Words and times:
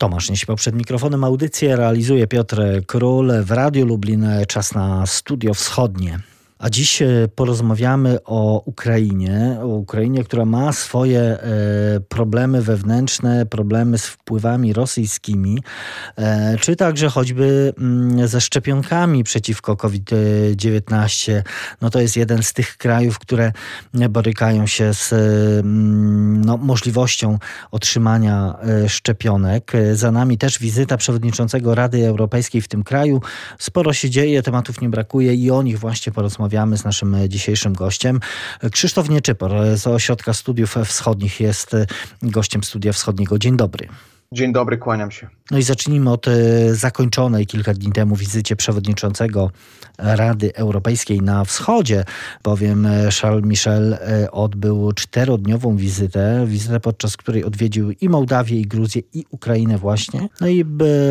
Tomasz 0.00 0.30
Nieśmiał 0.30 0.56
przed 0.56 0.74
mikrofonem. 0.74 1.24
Audycję 1.24 1.76
realizuje 1.76 2.26
Piotr 2.26 2.62
Król 2.86 3.32
w 3.42 3.50
Radiu 3.50 3.86
Lublin. 3.86 4.26
Czas 4.48 4.74
na 4.74 5.06
Studio 5.06 5.54
Wschodnie. 5.54 6.18
A 6.60 6.70
dziś 6.70 7.02
e, 7.02 7.28
porozmawiamy 7.34 8.18
o 8.24 8.62
Ukrainie, 8.64 9.58
o 9.62 9.66
Ukrainie, 9.66 10.24
która 10.24 10.44
ma 10.44 10.72
swoje 10.72 11.20
e, 11.20 11.40
problemy 12.08 12.62
wewnętrzne, 12.62 13.46
problemy 13.46 13.98
z 13.98 14.06
wpływami 14.06 14.72
rosyjskimi, 14.72 15.58
e, 16.16 16.58
czy 16.58 16.76
także 16.76 17.08
choćby 17.08 17.72
mm, 17.78 18.28
ze 18.28 18.40
szczepionkami 18.40 19.24
przeciwko 19.24 19.76
COVID-19. 19.76 21.42
No 21.80 21.90
to 21.90 22.00
jest 22.00 22.16
jeden 22.16 22.42
z 22.42 22.52
tych 22.52 22.76
krajów, 22.76 23.18
które 23.18 23.52
borykają 24.10 24.66
się 24.66 24.94
z 24.94 25.12
mm, 25.12 26.44
no, 26.44 26.56
możliwością 26.56 27.38
otrzymania 27.70 28.58
szczepionek. 28.88 29.72
Za 29.92 30.10
nami 30.10 30.38
też 30.38 30.58
wizyta 30.58 30.96
przewodniczącego 30.96 31.74
Rady 31.74 32.06
Europejskiej 32.06 32.60
w 32.62 32.68
tym 32.68 32.84
kraju. 32.84 33.20
Sporo 33.58 33.92
się 33.92 34.10
dzieje, 34.10 34.42
tematów 34.42 34.80
nie 34.80 34.88
brakuje 34.88 35.34
i 35.34 35.50
o 35.50 35.62
nich 35.62 35.78
właśnie 35.78 36.12
porozmawiamy 36.12 36.49
rozmawiamy 36.50 36.76
z 36.76 36.84
naszym 36.84 37.16
dzisiejszym 37.28 37.72
gościem. 37.72 38.20
Krzysztof 38.72 39.08
Nieczypor 39.08 39.52
z 39.74 39.86
Ośrodka 39.86 40.34
Studiów 40.34 40.74
Wschodnich 40.84 41.40
jest 41.40 41.76
gościem 42.22 42.64
Studia 42.64 42.92
Wschodniego. 42.92 43.38
Dzień 43.38 43.56
dobry. 43.56 43.88
Dzień 44.32 44.52
dobry, 44.52 44.78
kłaniam 44.78 45.10
się. 45.10 45.28
No 45.50 45.58
i 45.58 45.62
zacznijmy 45.62 46.10
od 46.10 46.28
e, 46.28 46.74
zakończonej 46.74 47.46
kilka 47.46 47.74
dni 47.74 47.92
temu 47.92 48.16
wizycie 48.16 48.56
przewodniczącego 48.56 49.50
Rady 49.98 50.54
Europejskiej 50.54 51.22
na 51.22 51.44
wschodzie, 51.44 52.04
bowiem 52.42 52.86
e, 52.86 53.08
Charles 53.20 53.44
Michel 53.44 53.94
e, 53.94 54.30
odbył 54.30 54.92
czterodniową 54.92 55.76
wizytę, 55.76 56.44
wizytę 56.46 56.80
podczas 56.80 57.16
której 57.16 57.44
odwiedził 57.44 57.90
i 57.90 58.08
Mołdawię, 58.08 58.60
i 58.60 58.66
Gruzję, 58.66 59.02
i 59.12 59.24
Ukrainę 59.30 59.78
właśnie. 59.78 60.28
No 60.40 60.48
i 60.48 60.64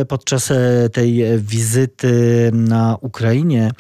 podczas 0.08 0.54
tej 0.94 1.24
wizyty 1.38 2.12
na 2.54 2.98
Ukrainie 3.02 3.72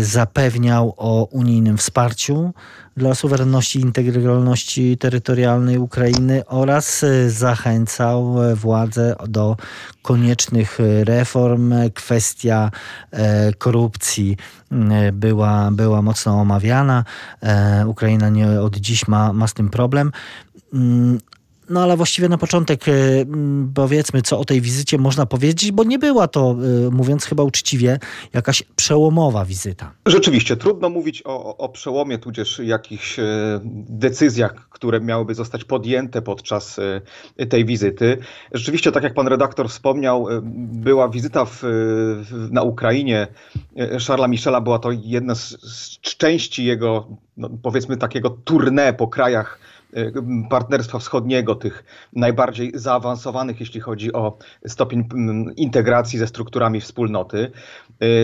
zapewniał 0.00 0.94
o 0.96 1.24
unijnym 1.24 1.78
wsparciu 1.78 2.52
dla 2.96 3.14
suwerenności 3.14 3.78
i 3.78 3.82
integralności 3.82 4.98
terytorialnej 4.98 5.78
Ukrainy 5.78 6.46
oraz 6.46 7.04
zachęcał 7.28 8.34
władze 8.54 9.14
do 9.28 9.51
koniecznych 10.02 10.78
reform. 11.04 11.74
Kwestia 11.94 12.70
e, 13.10 13.52
korupcji 13.52 14.36
e, 14.72 15.12
była, 15.12 15.70
była 15.72 16.02
mocno 16.02 16.40
omawiana. 16.40 17.04
E, 17.42 17.86
Ukraina 17.86 18.28
nie 18.28 18.60
od 18.60 18.76
dziś 18.76 19.08
ma, 19.08 19.32
ma 19.32 19.46
z 19.46 19.54
tym 19.54 19.70
problem. 19.70 20.12
Mm, 21.72 21.74
no 21.74 21.82
ale 21.82 21.96
właściwie 21.96 22.28
na 22.28 22.38
początek 22.38 22.88
e, 22.88 22.92
powiedzmy, 23.74 24.22
co 24.22 24.38
o 24.38 24.44
tej 24.44 24.60
wizycie 24.60 24.98
można 24.98 25.26
powiedzieć, 25.26 25.72
bo 25.72 25.84
nie 25.84 25.98
była 25.98 26.28
to, 26.28 26.56
e, 26.86 26.90
mówiąc 26.90 27.24
chyba 27.24 27.42
uczciwie, 27.42 27.98
jakaś 28.32 28.62
przełomowa 28.76 29.44
wizyta. 29.44 29.92
Rzeczywiście, 30.06 30.56
trudno 30.56 30.88
mówić 30.88 31.22
o, 31.24 31.56
o 31.56 31.68
przełomie, 31.68 32.18
tudzież 32.18 32.58
jakichś 32.64 33.18
e, 33.18 33.24
decyzjach, 33.88 34.68
które 34.68 35.00
miałyby 35.00 35.34
zostać 35.34 35.64
podjęte 35.64 36.22
podczas 36.22 36.80
tej 37.48 37.64
wizyty. 37.64 38.18
Rzeczywiście, 38.52 38.92
tak 38.92 39.02
jak 39.02 39.14
pan 39.14 39.28
redaktor 39.28 39.68
wspomniał, 39.68 40.26
była 40.72 41.08
wizyta 41.08 41.44
w, 41.44 41.62
na 42.50 42.62
Ukrainie 42.62 43.26
Charlesa 44.06 44.28
Michela, 44.28 44.60
była 44.60 44.78
to 44.78 44.90
jedna 44.90 45.34
z, 45.34 45.48
z 45.50 46.16
części 46.16 46.64
jego, 46.64 47.06
no, 47.36 47.50
powiedzmy, 47.62 47.96
takiego 47.96 48.38
tournée 48.44 48.92
po 48.92 49.08
krajach 49.08 49.58
Y, 49.58 49.71
partnerstwa 50.50 50.98
wschodniego, 50.98 51.54
tych 51.54 51.84
najbardziej 52.12 52.72
zaawansowanych, 52.74 53.60
jeśli 53.60 53.80
chodzi 53.80 54.12
o 54.12 54.38
stopień 54.66 55.08
integracji 55.56 56.18
ze 56.18 56.26
strukturami 56.26 56.80
wspólnoty. 56.80 57.50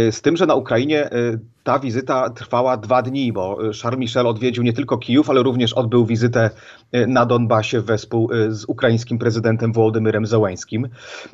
Y, 0.09 0.13
z 0.13 0.23
tym, 0.23 0.37
że 0.37 0.47
na 0.47 0.55
Ukrainie 0.55 1.13
y, 1.13 1.39
ta 1.65 1.79
wizyta 1.79 2.31
trwała 2.31 2.77
dwa 2.77 3.03
dni, 3.03 3.33
bo 3.33 3.59
Charles 3.83 4.01
Michel 4.01 4.27
odwiedził 4.27 4.63
nie 4.63 4.73
tylko 4.73 4.99
Kijów, 4.99 5.31
ale 5.31 5.43
również 5.43 5.73
odbył 5.73 6.07
wizytę 6.07 6.51
na 6.93 7.27
Donbasie 7.27 7.81
wespół 7.81 8.31
z 8.49 8.65
ukraińskim 8.65 9.19
prezydentem 9.19 9.73
Wołodymyrem 9.73 10.27
Zełańskim. 10.27 10.89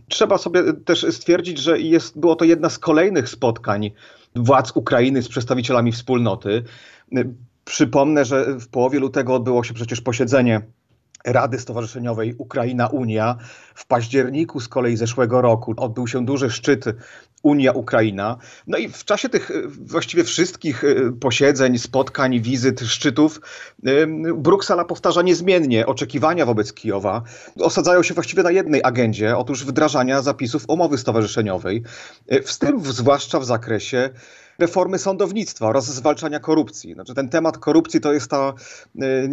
Trzeba 0.09 0.39
sobie 0.39 0.62
też 0.73 1.06
stwierdzić, 1.11 1.59
że 1.59 1.81
jest, 1.81 2.21
było 2.21 2.37
to 2.37 2.44
jedna 2.44 2.69
z 2.69 2.78
kolejnych 2.78 3.28
spotkań 3.28 3.91
władz 4.37 4.73
Ukrainy 4.75 5.23
z 5.23 5.28
przedstawicielami 5.28 5.93
wspólnoty. 5.93 6.62
Przypomnę, 7.64 8.25
że 8.25 8.58
w 8.60 8.69
połowie 8.69 9.00
lutego 9.00 9.34
odbyło 9.34 9.64
się 9.64 9.75
przecież 9.75 10.00
posiedzenie 10.00 10.62
Rady 11.25 11.58
Stowarzyszeniowej 11.58 12.34
Ukraina-Unia. 12.38 13.36
W 13.75 13.86
październiku 13.86 14.60
z 14.60 14.69
kolei 14.69 14.97
zeszłego 14.97 15.41
roku 15.41 15.75
odbył 15.76 16.06
się 16.06 16.25
duży 16.25 16.50
szczyt 16.50 16.84
Unia-Ukraina. 17.42 18.36
No 18.66 18.78
i 18.78 18.88
w 18.88 19.04
czasie 19.04 19.28
tych 19.28 19.50
właściwie 19.80 20.25
wszystkich 20.25 20.84
y, 20.84 21.12
posiedzeń, 21.20 21.78
spotkań, 21.78 22.41
wizyt, 22.41 22.80
szczytów 22.80 23.41
y, 23.88 24.06
Bruksela 24.34 24.84
powtarza 24.84 25.22
niezmiennie 25.22 25.86
oczekiwania 25.86 26.46
wobec 26.46 26.72
Kijowa. 26.72 27.22
Osadzają 27.60 28.02
się 28.02 28.14
właściwie 28.14 28.42
na 28.42 28.50
jednej 28.50 28.81
agendzie, 28.84 29.36
otóż 29.36 29.64
wdrażania 29.64 30.22
zapisów 30.22 30.64
umowy 30.69 30.98
stowarzyszeniowej, 30.98 31.82
y, 32.32 32.42
w 32.42 32.58
tym 32.58 32.81
zwłaszcza 32.84 33.41
w 33.41 33.44
zakresie 33.44 34.10
reformy 34.59 34.98
sądownictwa 34.98 35.66
oraz 35.66 35.87
zwalczania 35.87 36.41
korupcji. 36.41 36.94
Znaczy, 36.94 37.15
ten 37.15 37.28
temat 37.28 37.59
korupcji 37.59 38.00
to 38.00 38.12
jest 38.12 38.31
ta 38.31 38.53
e, 39.00 39.28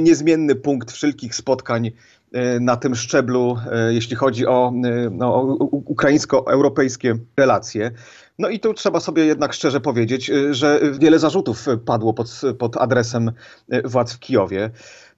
niezmienny 0.00 0.54
punkt 0.54 0.92
wszelkich 0.92 1.34
spotkań 1.34 1.90
e, 2.32 2.60
na 2.60 2.76
tym 2.76 2.94
szczeblu, 2.94 3.58
e, 3.72 3.94
jeśli 3.94 4.16
chodzi 4.16 4.46
o, 4.46 4.72
no, 5.10 5.34
o 5.34 5.42
ukraińsko-europejskie 5.70 7.18
relacje. 7.36 7.90
No 8.38 8.48
i 8.48 8.60
tu 8.60 8.74
trzeba 8.74 9.00
sobie 9.00 9.24
jednak 9.24 9.52
szczerze 9.52 9.80
powiedzieć, 9.80 10.30
że 10.50 10.80
wiele 10.98 11.18
zarzutów 11.18 11.66
padło 11.84 12.14
pod, 12.14 12.40
pod 12.58 12.76
adresem 12.76 13.32
władz 13.84 14.12
w 14.12 14.18
Kijowie 14.18 14.70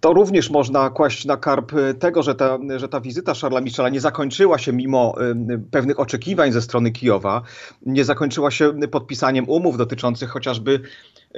to 0.03 0.13
również 0.13 0.51
można 0.51 0.91
kłaść 0.91 1.25
na 1.25 1.37
karp 1.37 1.73
y, 1.73 1.95
tego, 1.95 2.23
że 2.23 2.35
ta, 2.35 2.59
że 2.77 2.89
ta 2.89 3.01
wizyta 3.01 3.35
Szarla 3.35 3.61
Michela 3.61 3.89
nie 3.89 4.01
zakończyła 4.01 4.59
się 4.59 4.73
mimo 4.73 5.15
y, 5.55 5.61
pewnych 5.71 6.01
oczekiwań 6.01 6.53
ze 6.53 6.63
strony 6.63 6.91
Kijowa, 6.91 7.43
nie 7.87 8.05
zakończyła 8.05 8.51
się 8.51 8.73
podpisaniem 8.91 9.49
umów 9.49 9.77
dotyczących 9.77 10.31
chociażby 10.31 10.81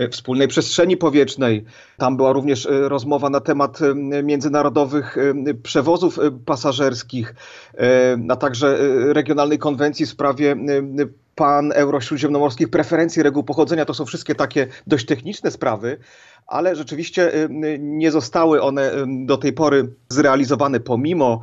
y, 0.00 0.08
wspólnej 0.08 0.48
przestrzeni 0.48 0.96
powietrznej. 0.96 1.64
Tam 1.96 2.16
była 2.16 2.32
również 2.32 2.68
rozmowa 2.70 3.30
na 3.30 3.40
temat 3.40 3.78
międzynarodowych 4.22 5.16
przewozów 5.62 6.18
pasażerskich, 6.46 7.34
a 8.28 8.36
także 8.36 8.78
regionalnej 9.12 9.58
konwencji 9.58 10.06
w 10.06 10.08
sprawie 10.08 10.56
pan 11.34 11.72
eurośródziemnomorskich 11.72 12.70
preferencji 12.70 13.22
reguł 13.22 13.42
pochodzenia. 13.42 13.84
To 13.84 13.94
są 13.94 14.04
wszystkie 14.04 14.34
takie 14.34 14.66
dość 14.86 15.06
techniczne 15.06 15.50
sprawy, 15.50 15.98
ale 16.46 16.76
rzeczywiście 16.76 17.34
y, 17.34 17.48
y, 17.64 17.78
nie 17.80 18.10
zostały 18.10 18.62
one 18.62 18.92
y, 18.92 19.06
do 19.26 19.36
tej 19.36 19.52
pory 19.52 19.94
zrealizowane 20.08 20.80
pomimo 20.80 21.40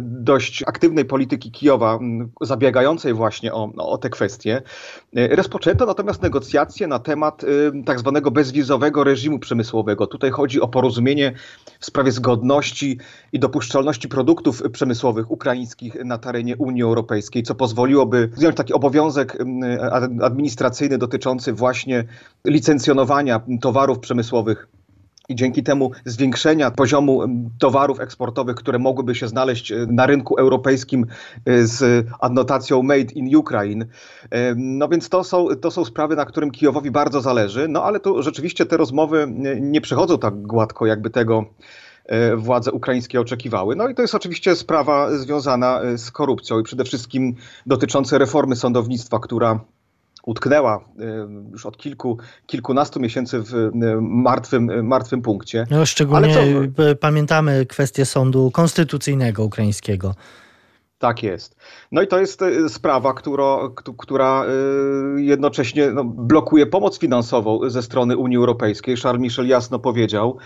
dość 0.00 0.62
aktywnej 0.62 1.04
polityki 1.04 1.50
Kijowa, 1.50 1.98
zabiegającej 2.40 3.14
właśnie 3.14 3.52
o, 3.52 3.72
o 3.76 3.98
te 3.98 4.10
kwestie. 4.10 4.62
Rozpoczęto 5.30 5.86
natomiast 5.86 6.22
negocjacje 6.22 6.86
na 6.86 6.98
temat 6.98 7.42
tak 7.86 7.98
zwanego 7.98 8.30
bezwizowego 8.30 9.04
reżimu 9.04 9.38
przemysłowego. 9.38 10.06
Tutaj 10.06 10.30
chodzi 10.30 10.60
o 10.60 10.68
porozumienie 10.68 11.32
w 11.78 11.86
sprawie 11.86 12.12
zgodności 12.12 12.98
i 13.32 13.38
dopuszczalności 13.38 14.08
produktów 14.08 14.62
przemysłowych 14.72 15.30
ukraińskich 15.30 16.04
na 16.04 16.18
terenie 16.18 16.56
Unii 16.56 16.82
Europejskiej, 16.82 17.42
co 17.42 17.54
pozwoliłoby 17.54 18.30
wziąć 18.36 18.56
taki 18.56 18.72
obowiązek 18.72 19.38
administracyjny 20.22 20.98
dotyczący 20.98 21.52
właśnie 21.52 22.04
licencjonowania 22.44 23.40
towarów 23.60 23.98
przemysłowych 23.98 24.29
przemysłowych 24.30 24.68
i 25.28 25.34
dzięki 25.34 25.62
temu 25.62 25.90
zwiększenia 26.04 26.70
poziomu 26.70 27.22
towarów 27.58 28.00
eksportowych, 28.00 28.56
które 28.56 28.78
mogłyby 28.78 29.14
się 29.14 29.28
znaleźć 29.28 29.72
e, 29.72 29.86
na 29.88 30.06
rynku 30.06 30.36
europejskim 30.36 31.06
e, 31.46 31.66
z 31.66 32.06
adnotacją 32.20 32.82
Made 32.82 33.12
in 33.14 33.36
Ukraine. 33.36 33.86
E, 34.30 34.54
no 34.56 34.88
więc 34.88 35.08
to 35.08 35.24
są, 35.24 35.46
to 35.60 35.70
są 35.70 35.84
sprawy, 35.84 36.16
na 36.16 36.24
którym 36.24 36.50
Kijowowi 36.50 36.90
bardzo 36.90 37.20
zależy, 37.20 37.68
no 37.68 37.84
ale 37.84 38.00
tu 38.00 38.22
rzeczywiście 38.22 38.66
te 38.66 38.76
rozmowy 38.76 39.26
nie 39.60 39.80
przechodzą 39.80 40.18
tak 40.18 40.42
gładko, 40.42 40.86
jakby 40.86 41.10
tego 41.10 41.44
władze 42.36 42.72
ukraińskie 42.72 43.20
oczekiwały. 43.20 43.76
No 43.76 43.88
i 43.88 43.94
to 43.94 44.02
jest 44.02 44.14
oczywiście 44.14 44.56
sprawa 44.56 45.18
związana 45.18 45.80
z 45.96 46.10
korupcją 46.10 46.60
i 46.60 46.62
przede 46.62 46.84
wszystkim 46.84 47.34
dotycząca 47.66 48.18
reformy 48.18 48.56
sądownictwa, 48.56 49.18
która 49.18 49.60
utknęła 50.26 50.78
y, 50.78 51.04
już 51.52 51.66
od 51.66 51.76
kilku, 51.76 52.18
kilkunastu 52.46 53.00
miesięcy 53.00 53.40
w 53.40 53.54
y, 53.54 53.70
martwym, 54.00 54.70
y, 54.70 54.82
martwym 54.82 55.22
punkcie. 55.22 55.66
No, 55.70 55.86
szczególnie 55.86 56.36
pamiętamy 57.00 57.66
kwestię 57.66 58.06
sądu 58.06 58.50
konstytucyjnego 58.50 59.44
ukraińskiego. 59.44 60.14
Tak 60.98 61.22
jest. 61.22 61.56
No 61.92 62.02
i 62.02 62.06
to 62.06 62.18
jest 62.18 62.42
sprawa, 62.68 63.14
która, 63.14 63.58
która 63.98 64.44
jednocześnie 65.16 65.90
no, 65.90 66.04
blokuje 66.04 66.66
pomoc 66.66 66.98
finansową 66.98 67.70
ze 67.70 67.82
strony 67.82 68.16
Unii 68.16 68.36
Europejskiej. 68.36 68.96
Charles 68.96 69.22
Michel 69.22 69.48
jasno 69.48 69.78
powiedział, 69.78 70.38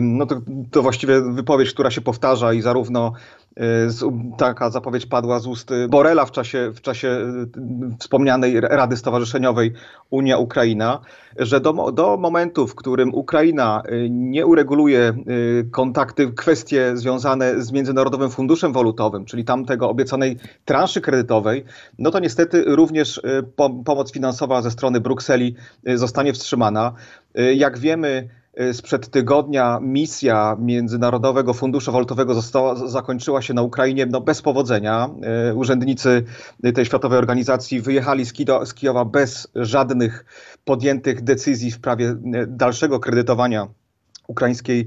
no 0.00 0.26
to, 0.26 0.40
to 0.70 0.82
właściwie 0.82 1.20
wypowiedź, 1.20 1.72
która 1.72 1.90
się 1.90 2.00
powtarza 2.00 2.52
i 2.52 2.60
zarówno 2.60 3.12
taka 4.38 4.70
zapowiedź 4.70 5.06
padła 5.06 5.38
z 5.38 5.46
ust 5.46 5.70
Borela 5.88 6.24
w 6.24 6.30
czasie, 6.30 6.72
w 6.74 6.80
czasie 6.80 7.18
wspomnianej 7.98 8.60
Rady 8.60 8.96
Stowarzyszeniowej 8.96 9.72
Unia-Ukraina, 10.10 11.00
że 11.38 11.60
do, 11.60 11.92
do 11.92 12.16
momentu, 12.16 12.66
w 12.66 12.74
którym 12.74 13.14
Ukraina 13.14 13.82
nie 14.10 14.46
ureguluje 14.46 15.14
kontakty, 15.70 16.32
kwestie 16.32 16.96
związane 16.96 17.62
z 17.62 17.72
Międzynarodowym 17.72 18.30
Funduszem 18.30 18.72
Walutowym, 18.72 19.24
czyli 19.24 19.44
tamtego 19.44 19.90
obiecanej 19.90 20.36
transzy 20.64 21.00
kredytowej, 21.00 21.64
no 21.98 22.10
to 22.10 22.18
niestety 22.18 22.64
również 22.66 23.20
pomoc 23.84 24.12
finansowa 24.12 24.62
ze 24.62 24.70
strony 24.70 25.00
Brukseli 25.00 25.54
zostanie 25.94 26.32
wstrzymana. 26.32 26.92
Jak 27.54 27.78
wiemy, 27.78 28.28
sprzed 28.72 29.10
tygodnia 29.10 29.78
misja 29.82 30.56
Międzynarodowego 30.60 31.54
Funduszu 31.54 31.92
Walutowego 31.92 32.34
została, 32.34 32.74
zakończyła 32.74 33.42
się 33.42 33.54
na 33.54 33.62
Ukrainie 33.62 34.06
no, 34.06 34.20
bez 34.20 34.42
powodzenia. 34.42 35.10
Y, 35.50 35.54
urzędnicy 35.54 36.24
tej 36.74 36.84
światowej 36.84 37.18
organizacji 37.18 37.80
wyjechali 37.80 38.26
z, 38.26 38.32
Kido, 38.32 38.66
z 38.66 38.74
Kijowa 38.74 39.04
bez 39.04 39.48
żadnych 39.54 40.24
podjętych 40.64 41.22
decyzji 41.22 41.70
w 41.70 41.74
sprawie 41.74 42.06
y, 42.06 42.16
dalszego 42.48 43.00
kredytowania 43.00 43.68
ukraińskiej 44.26 44.86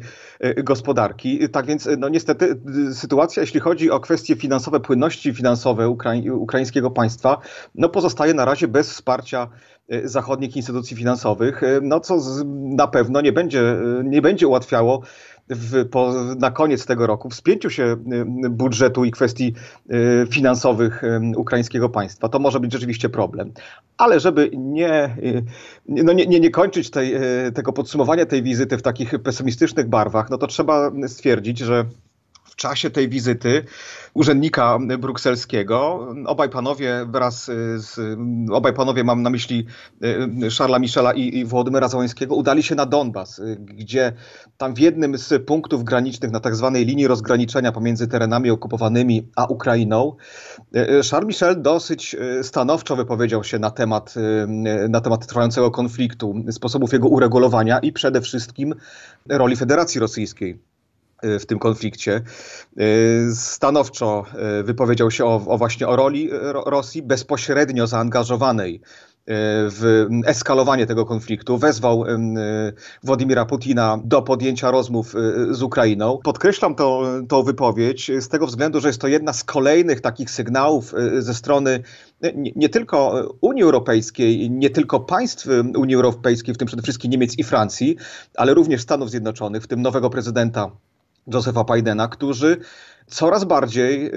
gospodarki. 0.64 1.50
Tak 1.50 1.66
więc, 1.66 1.90
no 1.98 2.10
niestety, 2.10 2.60
sytuacja, 2.94 3.42
jeśli 3.42 3.60
chodzi 3.60 3.92
o 3.92 4.00
kwestie 4.00 4.36
finansowe, 4.36 4.80
płynności 4.80 5.34
finansowe 5.34 5.90
ukrai 5.90 6.30
ukraińskiego 6.30 6.92
państwa, 6.92 7.38
no 7.76 7.90
pozostaje 7.90 8.34
na 8.34 8.46
razie 8.46 8.68
bez 8.68 8.90
wsparcia 8.90 9.50
Y, 9.83 9.83
zachodnich 10.04 10.56
instytucji 10.56 10.98
finansowych, 10.98 11.64
y, 11.64 11.80
no 11.82 12.00
co 12.00 12.20
z, 12.20 12.46
na 12.76 12.88
pewno 12.88 13.22
nie 13.22 13.32
będzie, 13.32 13.62
y, 13.62 14.04
nie 14.04 14.22
będzie 14.22 14.48
ułatwiało 14.48 15.02
w, 15.50 15.90
po, 15.90 16.14
na 16.40 16.52
koniec 16.52 16.86
tego 16.86 17.08
roku 17.08 17.32
spięciu 17.32 17.70
się 17.70 17.96
budżetu 18.50 19.06
i 19.06 19.12
kwestii 19.12 19.54
finansowych 20.30 21.02
ukraińskiego 21.36 21.90
państwa. 21.90 22.30
To 22.30 22.40
może 22.40 22.60
być 22.60 22.72
rzeczywiście 22.72 23.10
problem. 23.10 23.52
Ale 23.98 24.20
żeby 24.20 24.52
nie, 24.54 25.18
no 25.86 26.14
nie, 26.14 26.26
nie, 26.26 26.40
nie 26.40 26.50
kończyć 26.50 26.90
tej, 26.90 27.14
tego 27.54 27.74
podsumowania 27.74 28.26
tej 28.26 28.44
wizyty 28.44 28.78
w 28.78 28.82
takich 28.82 29.20
pesymistycznych 29.24 29.90
barwach, 29.90 30.30
no 30.30 30.38
to 30.38 30.48
trzeba 30.48 30.92
stwierdzić, 31.08 31.60
że 31.60 31.86
w 32.44 32.56
czasie 32.56 32.90
tej 32.90 33.10
wizyty 33.10 33.66
urzędnika 34.14 34.80
brukselskiego. 35.00 36.08
Obaj 36.26 36.50
panowie 36.50 37.06
wraz 37.10 37.46
z, 37.76 38.20
obaj 38.52 38.74
panowie 38.74 39.04
mam 39.04 39.22
na 39.22 39.30
myśli 39.30 39.66
y, 40.46 40.52
Szarla 40.52 40.80
Michela 40.80 41.14
i, 41.14 41.38
i 41.38 41.46
Włodymyra 41.46 41.88
Załańskiego, 41.88 42.36
udali 42.36 42.64
się 42.64 42.76
na 42.76 42.86
Donbas, 42.86 43.40
y, 43.40 43.58
gdzie 43.60 44.14
tam 44.58 44.74
w 44.74 44.80
jednym 44.80 45.18
z 45.18 45.46
punktów 45.46 45.84
granicznych 45.84 46.32
na 46.32 46.40
tak 46.40 46.56
zwanej 46.56 46.86
linii 46.86 47.08
rozgraniczenia 47.08 47.72
pomiędzy 47.72 48.08
terenami 48.08 48.50
okupowanymi 48.50 49.28
a 49.36 49.46
Ukrainą, 49.46 50.16
y, 50.76 51.02
Charles 51.12 51.28
Michel 51.28 51.62
dosyć 51.62 52.16
stanowczo 52.42 52.96
wypowiedział 52.96 53.44
się 53.44 53.60
na 53.60 53.72
temat, 53.72 54.16
na 54.90 55.02
temat 55.02 55.28
trwającego 55.28 55.72
konfliktu, 55.72 56.36
sposobów 56.52 56.94
jego 56.94 57.08
uregulowania 57.08 57.80
i 57.80 57.92
przede 57.92 58.22
wszystkim 58.22 58.76
roli 59.30 59.56
Federacji 59.56 60.00
Rosyjskiej 60.00 60.73
w 61.40 61.46
tym 61.46 61.60
konflikcie. 61.60 62.22
Y, 62.80 63.36
stanowczo 63.36 64.26
y, 64.60 64.64
wypowiedział 64.64 65.12
się 65.12 65.26
o, 65.26 65.36
o 65.48 65.58
właśnie 65.58 65.88
o 65.88 65.96
roli 65.96 66.30
Rosji 66.66 67.02
bezpośrednio 67.02 67.88
zaangażowanej 67.88 68.76
y, 68.76 68.82
w 69.70 70.08
eskalowanie 70.26 70.86
tego 70.86 71.06
konfliktu. 71.06 71.58
Wezwał 71.58 72.06
Władimira 73.04 73.46
Putina 73.46 74.00
do 74.04 74.22
podjęcia 74.22 74.72
rozmów 74.72 75.14
z 75.52 75.64
Ukrainą. 75.64 76.20
Podkreślam 76.24 76.76
tą 77.28 77.44
wypowiedź 77.44 78.12
z 78.20 78.28
tego 78.28 78.48
względu, 78.48 78.80
że 78.80 78.88
jest 78.88 79.02
to 79.02 79.08
jedna 79.08 79.34
z 79.34 79.44
kolejnych 79.44 80.02
takich 80.02 80.32
sygnałów 80.32 80.94
ze 81.20 81.34
strony 81.34 81.80
nie, 82.36 82.52
nie 82.56 82.70
tylko 82.70 83.28
Unii 83.42 83.64
Europejskiej, 83.64 84.52
nie 84.52 84.70
tylko 84.70 85.00
państw 85.00 85.48
Unii 85.78 85.96
Europejskiej, 85.96 86.54
w 86.54 86.58
tym 86.58 86.68
przede 86.68 86.84
wszystkim 86.84 87.12
Niemiec 87.12 87.38
i 87.38 87.44
Francji, 87.44 87.96
ale 88.36 88.54
również 88.54 88.82
Stanów 88.82 89.10
Zjednoczonych, 89.10 89.64
w 89.64 89.68
tym 89.68 89.82
nowego 89.82 90.10
prezydenta 90.10 90.72
Josepha 91.28 91.64
Bidena, 91.64 92.08
którzy 92.08 92.58
coraz 93.08 93.44
bardziej 93.44 94.12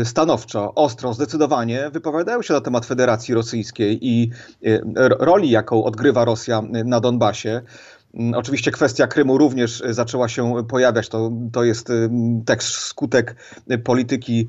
y, 0.00 0.04
stanowczo, 0.04 0.74
ostro, 0.74 1.14
zdecydowanie 1.14 1.90
wypowiadają 1.92 2.42
się 2.42 2.54
na 2.54 2.60
temat 2.60 2.86
Federacji 2.86 3.34
Rosyjskiej 3.34 3.98
i 4.06 4.30
y, 4.66 4.80
roli, 5.18 5.50
jaką 5.50 5.84
odgrywa 5.84 6.24
Rosja 6.24 6.62
na 6.84 7.00
Donbasie. 7.00 7.62
Mm, 8.14 8.34
oczywiście 8.34 8.70
kwestia 8.70 9.06
Krymu 9.06 9.38
również 9.38 9.82
zaczęła 9.88 10.28
się 10.28 10.66
pojawiać. 10.68 11.08
To, 11.08 11.30
to 11.52 11.64
jest 11.64 11.90
y, 11.90 12.10
też 12.44 12.62
skutek 12.74 13.36
polityki 13.84 14.48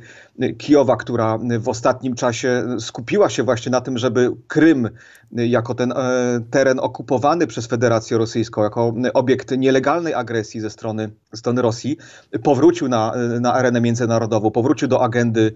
Kijowa, 0.58 0.96
która 0.96 1.40
w 1.60 1.70
ostatnim 1.70 2.16
czasie 2.16 2.64
skupiła 2.80 3.30
się 3.30 3.44
właśnie 3.44 3.72
na 3.72 3.82
tym, 3.82 3.98
żeby 3.98 4.32
Krym 4.48 4.90
jako 5.32 5.76
ten 5.76 5.92
e, 5.92 5.96
teren 6.52 6.80
okupowany 6.80 7.48
przez 7.48 7.68
Federację 7.68 8.18
Rosyjską, 8.18 8.64
jako 8.64 8.94
obiekt 9.14 9.58
nielegalnej 9.58 10.14
agresji 10.14 10.62
ze 10.62 10.70
strony, 10.70 11.10
strony 11.36 11.62
Rosji, 11.62 11.98
powrócił 12.44 12.88
na, 12.88 13.14
na 13.42 13.54
arenę 13.54 13.82
międzynarodową, 13.82 14.52
powrócił 14.52 14.88
do 14.88 15.04
agendy 15.04 15.54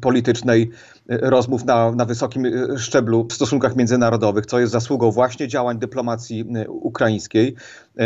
politycznej 0.00 0.70
rozmów 1.08 1.64
na, 1.64 1.92
na 1.92 2.04
wysokim 2.04 2.46
szczeblu 2.78 3.26
w 3.30 3.32
stosunkach 3.32 3.76
międzynarodowych, 3.76 4.46
co 4.46 4.60
jest 4.60 4.72
zasługą 4.72 5.10
właśnie 5.10 5.48
działań 5.48 5.78
dyplomacji 5.78 6.44
ukraińskiej. 6.68 7.54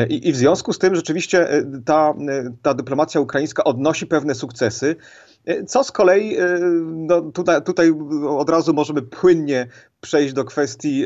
I, 0.09 0.29
i 0.29 0.33
w 0.33 0.37
związku 0.37 0.73
z 0.73 0.79
tym 0.79 0.95
rzeczywiście 0.95 1.49
ta, 1.85 2.15
ta 2.63 2.75
dyplomacja 2.75 3.21
ukraińska 3.21 3.65
odnosi 3.65 4.07
pewne 4.07 4.35
sukcesy. 4.35 4.97
Co 5.67 5.85
z 5.85 5.93
kolei, 5.93 6.37
no 6.87 7.21
tutaj, 7.21 7.63
tutaj 7.63 7.93
od 8.29 8.51
razu 8.51 8.75
możemy 8.75 9.03
płynnie 9.03 9.69
przejść 10.03 10.35
do 10.35 10.45
kwestii 10.45 11.05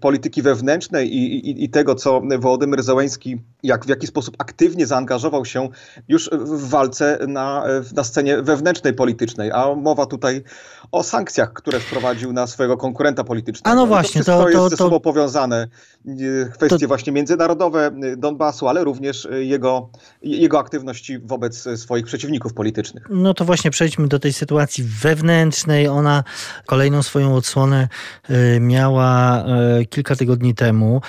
polityki 0.00 0.42
wewnętrznej 0.42 1.14
i, 1.14 1.50
i, 1.50 1.64
i, 1.64 1.68
tego, 1.68 1.94
co 1.94 2.22
Wołodymyr 2.38 2.82
Zełenski, 2.82 3.40
jak 3.62 3.84
w 3.84 3.88
jaki 3.88 4.06
sposób 4.06 4.34
aktywnie 4.38 4.86
zaangażował 4.86 5.44
się 5.44 5.68
już 6.08 6.30
w 6.32 6.68
walce 6.68 7.18
na, 7.26 7.64
na 7.94 8.04
scenie 8.04 8.42
wewnętrznej 8.42 8.92
politycznej. 8.94 9.52
A 9.52 9.74
mowa 9.74 10.06
tutaj 10.06 10.42
o 10.92 11.02
sankcjach, 11.02 11.52
które 11.52 11.80
wprowadził 11.80 12.32
na 12.32 12.46
swojego 12.46 12.76
konkurenta 12.76 13.24
politycznego. 13.24 13.70
A 13.70 13.74
no 13.74 13.86
właśnie, 13.86 14.24
to, 14.24 14.42
to, 14.42 14.48
jest 14.48 14.60
to, 14.60 14.68
ze 14.68 14.76
sobą 14.76 15.00
powiązane. 15.00 15.68
E, 16.06 16.48
kwestie 16.48 16.78
to... 16.78 16.88
właśnie 16.88 17.12
międzynarodowe 17.12 17.86
e, 17.86 18.16
Donbasu, 18.16 18.68
ale 18.68 18.84
również 18.84 19.26
e, 19.26 19.44
jego, 19.44 19.90
jego 20.22 20.58
aktywności 20.58 21.18
wobec 21.18 21.68
swoich 21.76 22.06
przeciwników 22.06 22.54
politycznych. 22.54 23.06
No 23.10 23.34
to 23.34 23.44
właśnie 23.44 23.70
przejdźmy 23.70 24.08
do 24.08 24.18
tej 24.18 24.32
sytuacji 24.32 24.84
wewnętrznej. 24.84 25.88
Ona 25.88 26.24
kolejną 26.66 27.02
swoją 27.02 27.34
odsłonę 27.34 27.88
miała 28.60 29.44
kilka 29.90 30.16
tygodni 30.16 30.54
temu, 30.54 31.00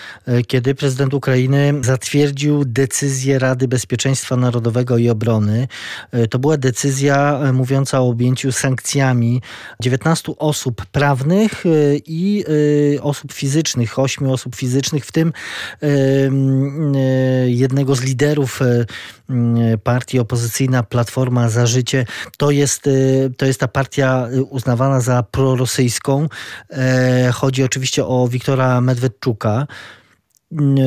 kiedy 0.48 0.76
prezydent 0.76 1.14
Ukrainy 1.14 1.74
zatwierdził 1.82 2.66
decyzję 2.66 3.40
Rady 3.40 3.68
Bezpieczeństwa 3.68 4.36
Narodowego 4.36 4.98
i 4.98 5.10
Obrony. 5.10 5.68
To 6.30 6.40
była 6.40 6.58
decyzja 6.58 7.40
mówiąca 7.54 8.00
o 8.02 8.10
objęciu 8.10 8.52
sankcjami 8.52 9.42
19 9.82 10.34
osób 10.38 10.86
prawnych 10.86 11.64
i 12.06 12.46
osób 13.02 13.34
fizycznych, 13.34 14.00
8 14.00 14.30
osób 14.30 14.56
fizycznych, 14.56 15.06
w 15.06 15.12
tym 15.12 15.34
jednego 17.46 17.96
z 17.96 18.02
liderów 18.02 18.60
partii 19.84 20.20
opozycyjna 20.20 20.84
Platforma 20.84 21.50
za 21.50 21.66
Życie. 21.66 22.06
To 22.38 22.52
jest, 22.52 22.90
to 23.38 23.46
jest 23.46 23.60
ta 23.60 23.68
partia 23.68 24.28
uznawana 24.50 25.02
za 25.02 25.24
prorosyjską. 25.24 26.28
Chodzi 27.34 27.64
oczywiście 27.64 28.06
o 28.06 28.28
Wiktora 28.28 28.82
Medwedczuka. 28.82 29.68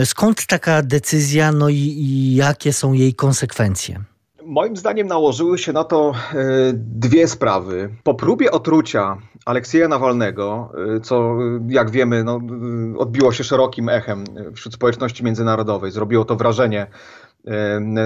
Skąd 0.05 0.47
taka 0.47 0.83
decyzja, 0.83 1.53
no 1.53 1.69
i, 1.69 1.77
i 1.77 2.35
jakie 2.35 2.73
są 2.73 2.93
jej 2.93 3.15
konsekwencje? 3.15 4.05
Moim 4.47 4.77
zdaniem 4.77 5.07
nałożyły 5.07 5.59
się 5.59 5.73
na 5.73 5.85
to 5.85 6.13
e, 6.35 6.35
dwie 6.75 7.29
sprawy. 7.29 7.95
Po 8.03 8.15
próbie 8.15 8.51
otrucia 8.51 9.17
Aleksieja 9.47 9.89
Nawalnego, 9.89 10.73
e, 10.97 11.01
co 11.01 11.37
jak 11.69 11.91
wiemy 11.91 12.25
no, 12.25 12.41
odbiło 12.99 13.33
się 13.33 13.45
szerokim 13.45 13.89
echem 13.89 14.25
wśród 14.55 14.75
społeczności 14.75 15.25
międzynarodowej, 15.25 15.91
zrobiło 15.91 16.25
to 16.25 16.37
wrażenie 16.37 16.87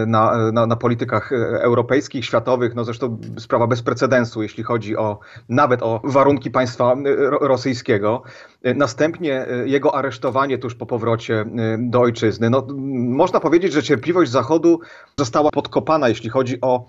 na, 0.06 0.50
na, 0.52 0.66
na, 0.66 0.76
politykach 0.76 1.32
europejskich, 1.60 2.24
światowych. 2.24 2.74
No 2.74 2.84
zresztą 2.84 3.18
sprawa 3.38 3.66
bez 3.66 3.82
precedensu, 3.82 4.42
jeśli 4.42 4.64
chodzi 4.64 4.96
o 4.96 5.18
nawet 5.48 5.82
o 5.82 6.00
warunki 6.04 6.50
państwa 6.50 6.96
rosyjskiego. 7.40 8.22
Następnie 8.74 9.46
jego 9.64 9.94
aresztowanie 9.94 10.58
tuż 10.58 10.74
po 10.74 10.86
powrocie 10.86 11.44
do 11.78 12.00
ojczyzny. 12.00 12.50
No, 12.50 12.66
można 12.94 13.40
powiedzieć, 13.40 13.72
że 13.72 13.82
cierpliwość 13.82 14.30
Zachodu 14.30 14.80
została 15.18 15.50
podkopana, 15.50 16.08
jeśli 16.08 16.30
chodzi 16.30 16.60
o, 16.60 16.88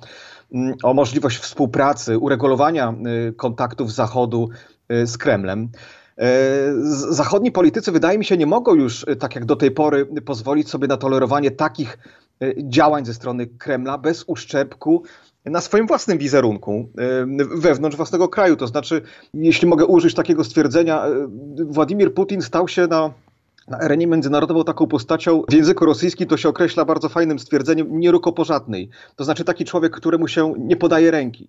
o 0.83 0.93
możliwość 0.93 1.37
współpracy, 1.37 2.17
uregulowania 2.17 2.93
kontaktów 3.37 3.93
Zachodu 3.93 4.49
z 4.89 5.17
Kremlem. 5.17 5.69
Zachodni 7.09 7.51
politycy, 7.51 7.91
wydaje 7.91 8.17
mi 8.17 8.25
się, 8.25 8.37
nie 8.37 8.45
mogą 8.45 8.75
już, 8.75 9.05
tak 9.19 9.35
jak 9.35 9.45
do 9.45 9.55
tej 9.55 9.71
pory, 9.71 10.05
pozwolić 10.05 10.69
sobie 10.69 10.87
na 10.87 10.97
tolerowanie 10.97 11.51
takich 11.51 11.97
E, 11.97 12.26
działań 12.57 13.05
ze 13.05 13.13
strony 13.13 13.47
Kremla 13.47 13.97
bez 13.97 14.23
uszczepku 14.27 15.03
na 15.45 15.61
swoim 15.61 15.87
własnym 15.87 16.17
wizerunku 16.17 16.89
wewnątrz 17.55 17.97
własnego 17.97 18.29
kraju. 18.29 18.55
To 18.55 18.67
znaczy, 18.67 19.01
jeśli 19.33 19.67
mogę 19.67 19.85
użyć 19.85 20.13
takiego 20.13 20.43
stwierdzenia, 20.43 21.03
Władimir 21.65 22.13
Putin 22.13 22.41
stał 22.41 22.67
się 22.67 22.87
na 22.87 23.13
na 23.67 23.77
arenie 23.77 24.07
międzynarodową 24.07 24.63
taką 24.63 24.87
postacią 24.87 25.43
w 25.49 25.53
języku 25.53 25.85
rosyjskim 25.85 26.27
to 26.27 26.37
się 26.37 26.49
określa 26.49 26.85
bardzo 26.85 27.09
fajnym 27.09 27.39
stwierdzeniem 27.39 27.99
nierukopożatnej. 27.99 28.89
To 29.15 29.23
znaczy 29.23 29.43
taki 29.43 29.65
człowiek, 29.65 29.93
któremu 29.95 30.27
się 30.27 30.53
nie 30.57 30.75
podaje 30.75 31.11
ręki. 31.11 31.47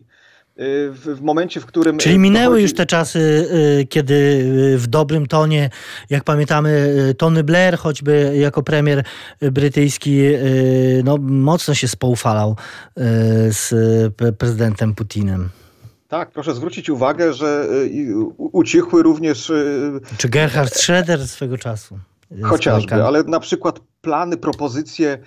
W, 0.60 1.16
w, 1.18 1.20
momencie, 1.20 1.60
w 1.60 1.66
którym. 1.66 1.98
Czyli 1.98 2.18
minęły 2.18 2.44
dochodzi... 2.44 2.62
już 2.62 2.74
te 2.74 2.86
czasy, 2.86 3.18
y, 3.80 3.86
kiedy 3.86 4.14
y, 4.74 4.78
w 4.78 4.86
dobrym 4.86 5.26
tonie, 5.26 5.70
jak 6.10 6.24
pamiętamy, 6.24 6.94
Tony 7.18 7.44
Blair, 7.44 7.78
choćby 7.78 8.32
jako 8.38 8.62
premier 8.62 9.04
brytyjski, 9.40 10.20
no, 11.04 11.16
mocno 11.20 11.74
się 11.74 11.88
spoufalał 11.88 12.56
z 13.50 13.74
prezydentem 14.38 14.94
Putinem. 14.94 15.48
Tak, 16.08 16.30
proszę 16.30 16.54
zwrócić 16.54 16.90
uwagę, 16.90 17.32
że 17.32 17.66
ucichły 18.36 19.02
również. 19.02 19.52
Czy 20.18 20.28
Gerhard 20.28 20.74
Schroeder 20.74 21.28
swego 21.28 21.58
czasu? 21.58 21.98
Chociażby, 22.42 23.04
ale 23.04 23.22
na 23.22 23.40
przykład 23.40 23.80
plany, 24.00 24.36
propozycje 24.36 25.18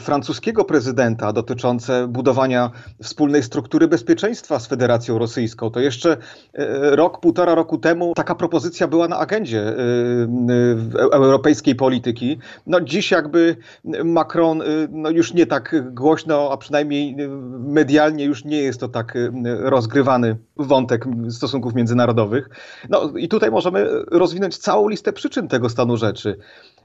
francuskiego 0.00 0.64
prezydenta 0.64 1.32
dotyczące 1.32 2.08
budowania 2.08 2.70
wspólnej 3.02 3.42
struktury 3.42 3.88
bezpieczeństwa 3.88 4.58
z 4.58 4.66
Federacją 4.66 5.18
Rosyjską. 5.18 5.70
To 5.70 5.80
jeszcze 5.80 6.16
e, 6.54 6.96
rok, 6.96 7.20
półtora 7.20 7.54
roku 7.54 7.78
temu 7.78 8.14
taka 8.14 8.34
propozycja 8.34 8.88
była 8.88 9.08
na 9.08 9.18
agendzie 9.18 9.60
e, 9.60 9.72
e, 9.72 11.12
europejskiej 11.12 11.74
polityki. 11.74 12.38
No 12.66 12.80
dziś 12.80 13.10
jakby 13.10 13.56
Macron 14.04 14.62
no 14.90 15.10
już 15.10 15.34
nie 15.34 15.46
tak 15.46 15.94
głośno, 15.94 16.48
a 16.52 16.56
przynajmniej 16.56 17.16
medialnie 17.58 18.24
już 18.24 18.44
nie 18.44 18.58
jest 18.58 18.80
to 18.80 18.88
tak 18.88 19.14
rozgrywany 19.60 20.36
wątek 20.56 21.04
stosunków 21.30 21.74
międzynarodowych. 21.74 22.48
No 22.88 23.12
i 23.16 23.28
tutaj 23.28 23.50
możemy 23.50 23.86
rozwinąć 24.10 24.58
całą 24.58 24.88
listę 24.88 25.12
przyczyn 25.12 25.48
tego 25.48 25.68
stanu 25.68 25.96
rzeczy. 25.96 26.38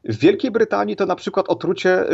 W 0.04 0.18
Wielkiej 0.18 0.52
Brytanii 0.52 0.96
to 0.96 1.06
na 1.06 1.16
przykład 1.16 1.50
otrucie 1.50 2.12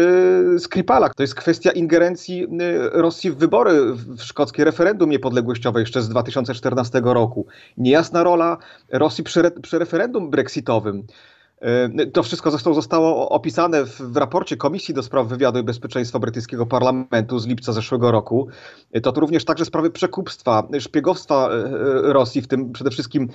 y, 0.56 0.60
Skripala. 0.60 1.10
To 1.10 1.24
jest 1.24 1.36
kwestia 1.36 1.72
ingerencji 1.72 2.44
y, 2.44 2.48
Rosji 2.91 3.32
w 3.32 3.38
wybory, 3.38 3.94
w 3.94 4.22
szkockie 4.22 4.63
referendum 4.63 5.10
niepodległościowe 5.10 5.79
jeszcze 5.79 6.01
z 6.01 6.10
2014 6.10 7.01
roku. 7.03 7.48
Niejasna 7.77 8.24
rola 8.24 8.58
Rosji 8.91 9.24
przy, 9.24 9.51
przy 9.62 9.79
referendum 9.79 10.29
brexitowym. 10.29 11.08
E, 11.62 12.06
to 12.06 12.24
wszystko 12.24 12.52
zresztą 12.52 12.74
zostało 12.74 13.30
opisane 13.30 13.86
w, 13.86 14.02
w, 14.02 14.18
raporcie 14.18 14.58
Komisji 14.58 14.94
do 14.94 15.04
Spraw 15.04 15.28
Wywiadu 15.28 15.60
i 15.60 15.64
Bezpieczeństwa 15.64 16.20
Brytyjskiego 16.20 16.66
Parlamentu 16.66 17.40
z 17.40 17.48
lipca 17.48 17.74
zeszłego 17.74 18.12
roku. 18.12 18.48
E, 18.92 19.02
to, 19.02 19.12
to 19.12 19.22
również 19.22 19.46
także 19.46 19.66
sprawy 19.66 19.90
przekupstwa, 19.90 20.68
szpiegowstwa 20.80 21.50
e, 21.50 22.14
Rosji, 22.14 22.42
w 22.42 22.48
tym 22.48 22.72
przede 22.72 22.90
wszystkim 22.90 23.30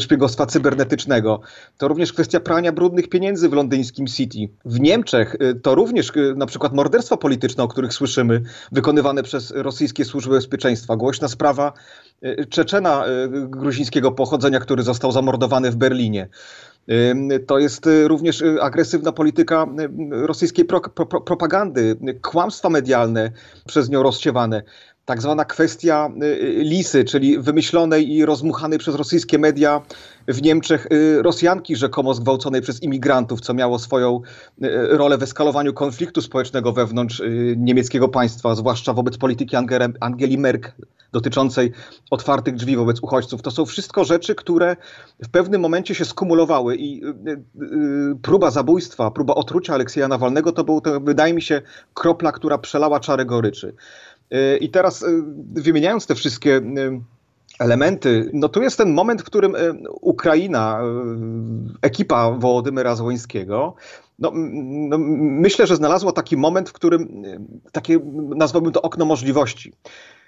szpiegostwa 0.00 0.46
cybernetycznego. 0.46 1.40
To 1.78 1.88
również 1.88 2.12
kwestia 2.12 2.40
prania 2.40 2.72
brudnych 2.72 3.08
pieniędzy 3.08 3.48
w 3.48 3.52
londyńskim 3.52 4.06
City. 4.06 4.48
W 4.64 4.80
Niemczech 4.80 5.36
to 5.62 5.74
również 5.74 6.12
na 6.36 6.46
przykład 6.46 6.72
morderstwa 6.72 7.16
polityczne, 7.16 7.64
o 7.64 7.68
których 7.68 7.92
słyszymy, 7.92 8.42
wykonywane 8.72 9.22
przez 9.22 9.50
rosyjskie 9.50 10.04
służby 10.04 10.34
bezpieczeństwa. 10.34 10.96
Głośna 10.96 11.28
sprawa 11.28 11.72
Czeczena 12.48 13.04
gruzińskiego 13.48 14.12
pochodzenia, 14.12 14.60
który 14.60 14.82
został 14.82 15.12
zamordowany 15.12 15.70
w 15.70 15.76
Berlinie. 15.76 16.28
To 17.46 17.58
jest 17.58 17.86
y, 17.86 18.08
również 18.08 18.40
y, 18.40 18.62
agresywna 18.62 19.12
polityka 19.12 19.66
y, 20.22 20.26
rosyjskiej 20.26 20.64
pro, 20.64 20.80
pro, 20.80 21.20
propagandy, 21.20 21.96
kłamstwa 22.22 22.68
medialne 22.68 23.30
przez 23.66 23.90
nią 23.90 24.02
rozsiewane. 24.02 24.62
Tak 25.04 25.22
zwana 25.22 25.44
kwestia 25.44 26.10
Lisy, 26.58 27.04
czyli 27.04 27.38
wymyślonej 27.38 28.12
i 28.12 28.24
rozmuchanej 28.24 28.78
przez 28.78 28.94
rosyjskie 28.94 29.38
media 29.38 29.82
w 30.28 30.42
Niemczech 30.42 30.86
Rosjanki 31.18 31.76
rzekomo 31.76 32.14
zgwałconej 32.14 32.62
przez 32.62 32.82
imigrantów, 32.82 33.40
co 33.40 33.54
miało 33.54 33.78
swoją 33.78 34.20
rolę 34.88 35.18
w 35.18 35.22
eskalowaniu 35.22 35.72
konfliktu 35.72 36.22
społecznego 36.22 36.72
wewnątrz 36.72 37.22
niemieckiego 37.56 38.08
państwa, 38.08 38.54
zwłaszcza 38.54 38.92
wobec 38.92 39.18
polityki 39.18 39.56
Angeli 40.00 40.38
Merkel 40.38 40.86
dotyczącej 41.14 41.72
otwartych 42.10 42.54
drzwi 42.54 42.76
wobec 42.76 43.00
uchodźców. 43.02 43.42
To 43.42 43.50
są 43.50 43.66
wszystko 43.66 44.04
rzeczy, 44.04 44.34
które 44.34 44.76
w 45.24 45.28
pewnym 45.28 45.60
momencie 45.60 45.94
się 45.94 46.04
skumulowały 46.04 46.76
i 46.76 47.04
y, 47.04 47.08
y, 47.08 47.32
y, 48.12 48.16
próba 48.22 48.50
zabójstwa, 48.50 49.10
próba 49.10 49.34
otrucia 49.34 49.74
Aleksieja 49.74 50.08
Nawalnego 50.08 50.52
to 50.52 50.64
był, 50.64 50.80
to 50.80 51.00
wydaje 51.00 51.34
mi 51.34 51.42
się, 51.42 51.62
kropla, 51.94 52.32
która 52.32 52.58
przelała 52.58 53.00
czarę 53.00 53.24
goryczy. 53.24 53.74
I 54.60 54.70
teraz 54.70 55.04
wymieniając 55.52 56.06
te 56.06 56.14
wszystkie 56.14 56.60
elementy. 57.58 58.30
No 58.32 58.48
tu 58.48 58.62
jest 58.62 58.78
ten 58.78 58.94
moment, 58.94 59.22
w 59.22 59.24
którym 59.24 59.56
Ukraina, 60.00 60.80
ekipa 61.82 62.30
Wołodymyra 62.30 62.96
Złońskiego, 62.96 63.74
no, 64.18 64.32
no, 64.88 64.98
myślę, 65.18 65.66
że 65.66 65.76
znalazła 65.76 66.12
taki 66.12 66.36
moment, 66.36 66.70
w 66.70 66.72
którym 66.72 67.22
takie, 67.72 68.00
nazwałbym 68.36 68.72
to 68.72 68.82
okno 68.82 69.04
możliwości. 69.04 69.72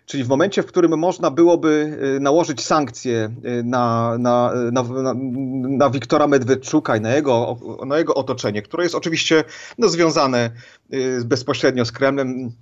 Czyli 0.06 0.24
w 0.24 0.28
momencie, 0.28 0.62
w 0.62 0.66
którym 0.66 0.98
można 0.98 1.30
byłoby 1.30 1.98
nałożyć 2.20 2.64
sankcje 2.64 3.34
na, 3.64 4.16
na, 4.18 4.52
na, 4.72 4.82
na, 4.82 5.14
na 5.68 5.90
Wiktora 5.90 6.26
Medwedczuka 6.26 6.96
i 6.96 7.00
na 7.00 7.14
jego, 7.14 7.56
na 7.86 7.98
jego 7.98 8.14
otoczenie, 8.14 8.62
które 8.62 8.82
jest 8.82 8.94
oczywiście 8.94 9.44
no, 9.78 9.88
związane 9.88 10.50
bezpośrednio 11.24 11.84
z 11.84 11.92
Kremlem, 11.92 12.52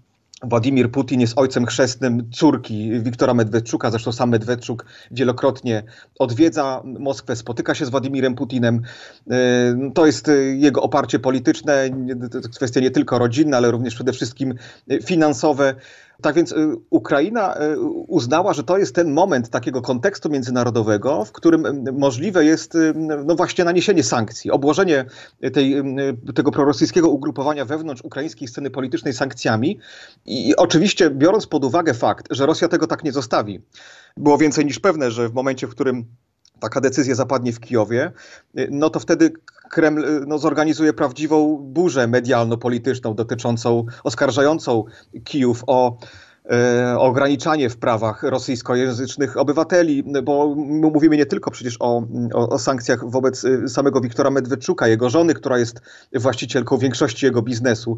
Władimir 0.50 0.90
Putin 0.90 1.20
jest 1.20 1.38
ojcem 1.38 1.66
chrzestnym 1.66 2.30
córki 2.30 3.00
Wiktora 3.00 3.34
Medwedczuka, 3.34 3.90
zresztą 3.90 4.12
sam 4.12 4.30
Medwedczuk 4.30 4.84
wielokrotnie 5.10 5.82
odwiedza 6.18 6.82
Moskwę, 6.84 7.36
spotyka 7.36 7.74
się 7.74 7.86
z 7.86 7.88
Władimirem 7.90 8.34
Putinem. 8.34 8.82
To 9.94 10.06
jest 10.06 10.30
jego 10.54 10.82
oparcie 10.82 11.18
polityczne, 11.18 11.88
kwestie 12.56 12.80
nie 12.80 12.90
tylko 12.90 13.18
rodzinne, 13.18 13.56
ale 13.56 13.70
również 13.70 13.94
przede 13.94 14.12
wszystkim 14.12 14.54
finansowe. 15.04 15.74
Tak 16.22 16.34
więc 16.34 16.52
y, 16.52 16.76
Ukraina 16.90 17.56
y, 17.60 17.80
uznała, 18.08 18.52
że 18.52 18.64
to 18.64 18.78
jest 18.78 18.94
ten 18.94 19.12
moment 19.12 19.48
takiego 19.48 19.82
kontekstu 19.82 20.30
międzynarodowego, 20.30 21.24
w 21.24 21.32
którym 21.32 21.66
y, 21.66 21.92
możliwe 21.92 22.44
jest 22.44 22.78
no 23.24 23.34
właśnie 23.34 23.64
naniesienie 23.64 24.02
sankcji, 24.02 24.50
obłożenie 24.50 25.04
tej, 25.52 25.82
tego 26.34 26.50
prorosyjskiego 26.50 27.10
ugrupowania 27.10 27.64
wewnątrz 27.64 28.02
ukraińskiej 28.02 28.48
sceny 28.48 28.70
politycznej 28.70 29.14
sankcjami. 29.14 29.78
I 30.26 30.56
oczywiście 30.56 31.10
biorąc 31.10 31.46
pod 31.46 31.64
uwagę 31.64 31.94
fakt, 31.94 32.26
że 32.30 32.46
Rosja 32.46 32.68
tego 32.68 32.86
tak 32.86 33.04
nie 33.04 33.12
zostawi, 33.12 33.60
było 34.16 34.38
więcej 34.38 34.64
niż 34.64 34.80
pewne, 34.80 35.10
że 35.10 35.28
w 35.28 35.34
momencie, 35.34 35.66
w 35.66 35.70
którym 35.70 36.04
taka 36.64 36.80
decyzja 36.80 37.14
zapadnie 37.14 37.52
w 37.52 37.60
Kijowie, 37.60 38.12
no 38.70 38.90
to 38.90 39.00
wtedy 39.00 39.32
Kreml 39.70 40.24
no, 40.26 40.38
zorganizuje 40.38 40.92
prawdziwą 40.92 41.56
burzę 41.56 42.06
medialno-polityczną 42.06 43.14
dotyczącą, 43.14 43.84
oskarżającą 44.04 44.84
Kijów 45.24 45.64
o 45.66 45.98
ograniczanie 46.98 47.70
w 47.70 47.76
prawach 47.76 48.22
rosyjskojęzycznych 48.22 49.36
obywateli, 49.36 50.04
bo 50.22 50.54
mówimy 50.94 51.16
nie 51.16 51.26
tylko 51.26 51.50
przecież 51.50 51.76
o, 51.80 52.06
o, 52.34 52.48
o, 52.48 52.58
sankcjach 52.58 53.10
wobec 53.10 53.44
y, 53.44 53.68
samego 53.68 54.00
Wiktora 54.00 54.30
Medwedczuka, 54.30 54.88
jego 54.88 55.10
żony, 55.10 55.34
która 55.34 55.58
jest 55.58 55.80
właścicielką 56.14 56.78
większości 56.78 57.26
jego 57.26 57.42
biznesu 57.42 57.96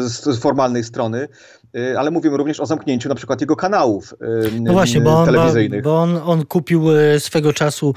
z 0.00 0.38
formalnej 0.38 0.84
strony, 0.84 1.28
y, 1.76 1.98
ale 1.98 2.10
mówimy 2.10 2.36
również 2.36 2.60
o 2.60 2.66
zamknięciu 2.66 3.08
na 3.08 3.14
przykład 3.14 3.40
jego 3.40 3.56
kanałów 3.56 4.14
no 4.60 4.72
właśnie, 4.72 5.00
bo 5.00 5.18
on, 5.18 5.26
telewizyjnych. 5.26 5.82
Bo 5.82 6.02
on, 6.02 6.20
on 6.24 6.46
kupił 6.46 6.84
swego 7.18 7.52
czasu 7.52 7.94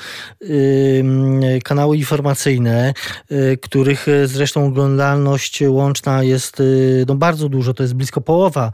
kanały 1.64 1.98
informacyjne, 1.98 2.94
których 3.62 4.06
zresztą 4.26 4.66
oglądalność 4.66 5.64
łączna 5.68 6.24
jest 6.24 6.64
no, 7.08 7.16
bardzo 7.16 7.50
dużo, 7.50 7.74
to 7.74 7.84
jest 7.84 7.94
blisko 7.94 8.22
połowa 8.22 8.72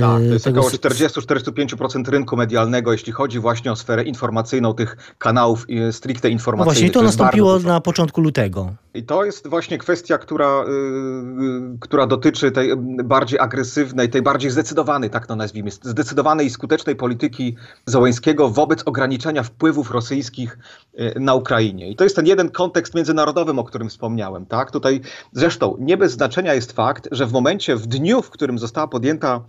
tak, 0.00 0.18
to 0.18 0.20
jest 0.20 0.44
tego... 0.44 0.60
około 0.60 0.72
40-45% 0.72 2.08
rynku 2.08 2.36
medialnego, 2.36 2.92
jeśli 2.92 3.12
chodzi 3.12 3.38
właśnie 3.38 3.72
o 3.72 3.76
sferę 3.76 4.02
informacyjną 4.02 4.74
tych 4.74 5.14
kanałów 5.18 5.66
stricte 5.90 6.30
informacyjnych. 6.30 6.76
No 6.76 6.80
właśnie, 6.80 6.90
to, 6.90 7.00
to 7.00 7.06
nastąpiło 7.06 7.58
na 7.58 7.80
początku 7.80 8.20
lutego. 8.20 8.72
I 8.94 9.02
to 9.02 9.24
jest 9.24 9.48
właśnie 9.48 9.78
kwestia, 9.78 10.18
która, 10.18 10.64
yy, 10.68 11.78
która 11.80 12.06
dotyczy 12.06 12.50
tej 12.50 12.76
bardziej 13.04 13.38
agresywnej, 13.38 14.08
tej 14.08 14.22
bardziej 14.22 14.50
zdecydowanej, 14.50 15.10
tak 15.10 15.26
to 15.26 15.36
nazwijmy, 15.36 15.70
zdecydowanej 15.70 16.46
i 16.46 16.50
skutecznej 16.50 16.96
polityki 16.96 17.56
Załańskiego 17.86 18.48
wobec 18.48 18.82
ograniczenia 18.82 19.42
wpływów 19.42 19.90
rosyjskich 19.90 20.58
yy, 20.94 21.14
na 21.20 21.34
Ukrainie. 21.34 21.90
I 21.90 21.96
to 21.96 22.04
jest 22.04 22.16
ten 22.16 22.26
jeden 22.26 22.50
kontekst 22.50 22.94
międzynarodowy, 22.94 23.52
o 23.52 23.64
którym 23.64 23.88
wspomniałem. 23.88 24.46
Tak? 24.46 24.70
Tutaj 24.70 25.00
zresztą 25.32 25.76
nie 25.80 25.96
bez 25.96 26.12
znaczenia 26.12 26.54
jest 26.54 26.72
fakt, 26.72 27.08
że 27.12 27.26
w 27.26 27.32
momencie, 27.32 27.76
w 27.76 27.86
dniu, 27.86 28.22
w 28.22 28.30
którym 28.30 28.58
została 28.58 28.88
podjęta 28.88 29.40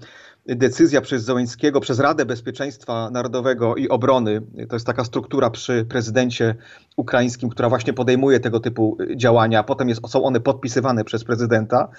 decyzja 0.46 1.01
przez 1.01 1.24
Zełęńskiego, 1.24 1.79
przez 1.79 2.00
Radę 2.00 2.25
Bezpieczeństwa 2.25 3.10
Narodowego 3.10 3.75
i 3.75 3.89
Obrony, 3.89 4.41
to 4.69 4.75
jest 4.75 4.86
taka 4.86 5.03
struktura 5.03 5.50
przy 5.50 5.86
prezydencie 5.89 6.55
ukraińskim, 6.96 7.50
która 7.50 7.69
właśnie 7.69 7.93
podejmuje 7.93 8.39
tego 8.39 8.60
typu 8.60 8.98
działania, 9.15 9.60
a 9.60 9.63
potem 9.63 9.89
jest, 9.89 10.01
są 10.08 10.24
one 10.24 10.39
podpisywane 10.39 11.03
przez 11.03 11.24
prezydenta, 11.24 11.89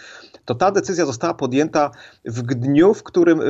to 0.45 0.55
ta 0.55 0.71
decyzja 0.71 1.07
została 1.07 1.35
podjęta 1.35 1.91
w 2.25 2.43
dniu, 2.43 2.95
w 2.95 3.03
którym 3.03 3.41
y, 3.41 3.45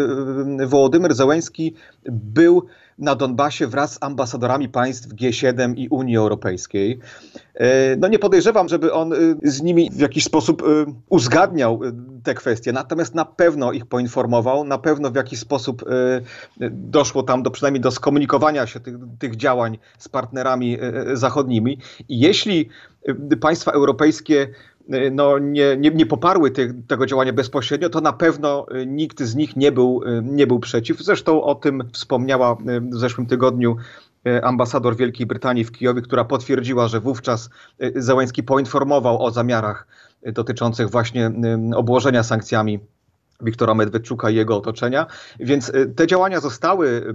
y, 0.63 0.67
Wołodymyr 0.67 1.15
Zełęński 1.15 1.75
był 2.07 2.67
na 3.01 3.15
Donbasie 3.15 3.67
wraz 3.67 3.93
z 3.93 3.99
ambasadorami 4.01 4.69
państw 4.69 5.09
G7 5.09 5.75
i 5.77 5.89
Unii 5.89 6.17
Europejskiej. 6.17 6.99
E, 7.55 7.97
no 7.97 8.09
nie 8.09 8.19
podejrzewam, 8.19 8.69
żeby 8.69 8.93
on 8.93 9.13
y, 9.13 9.37
z 9.43 9.63
nimi 9.63 9.91
w 9.93 10.01
jakiś 10.01 10.25
sposób 10.25 10.63
uzgadniał 11.09 11.81
te 12.23 12.35
kwestie, 12.35 12.73
natomiast 12.73 13.15
na 13.15 13.25
pewno 13.25 13.73
ich 13.73 13.87
poinformował, 13.87 14.65
na 14.65 14.79
pewno 14.79 15.11
w 15.11 15.15
jakiś 15.15 15.39
sposób 15.39 15.85
doszło 16.71 17.23
tam 17.23 17.43
do 17.43 17.51
przynajmniej 17.51 17.81
do 17.81 17.91
skomunikowania 17.91 18.67
się 18.67 18.81
tych, 18.81 18.95
tych 19.19 19.37
działań 19.37 19.79
z 19.99 20.09
partnerami 20.09 20.79
zachodnimi. 21.13 21.79
I 22.09 22.21
jeśli 22.21 22.69
państwa 23.41 23.73
europejskie 23.73 24.49
no, 25.13 25.39
nie, 25.39 25.77
nie, 25.77 25.91
nie 25.91 26.07
poparły 26.07 26.51
te, 26.51 26.75
tego 26.89 27.07
działania 27.07 27.33
bezpośrednio, 27.33 27.89
to 27.89 28.01
na 28.01 28.13
pewno 28.13 28.67
y, 28.75 28.87
nikt 28.87 29.23
z 29.23 29.35
nich 29.35 29.57
nie 29.57 29.73
był, 29.73 30.03
y, 30.03 30.23
nie 30.25 30.47
był 30.47 30.61
przeciw. 30.61 31.03
Zresztą 31.03 31.43
o 31.43 31.55
tym 31.55 31.83
wspomniała 31.93 32.55
w 32.55 32.95
zeszłym 32.95 33.27
tygodniu 33.27 33.77
ambasador 34.43 34.97
Wielkiej 34.97 35.27
Brytanii 35.27 35.65
w 35.65 35.73
Kijowie, 35.73 36.03
która 36.03 36.25
potwierdziła, 36.25 36.89
że 36.89 37.01
wówczas 37.01 37.51
Zełański 37.97 38.43
poinformował 38.43 39.25
o 39.25 39.31
zamiarach 39.31 39.87
dotyczących 40.23 40.91
właśnie 40.91 41.31
obłożenia 41.77 42.23
sankcjami 42.23 42.81
Wiktora 43.43 43.75
Medwedczuka 43.75 44.31
i 44.31 44.35
jego 44.35 44.57
otoczenia. 44.57 45.07
Więc 45.41 45.73
te 45.97 46.07
działania 46.07 46.41
zostały 46.41 47.13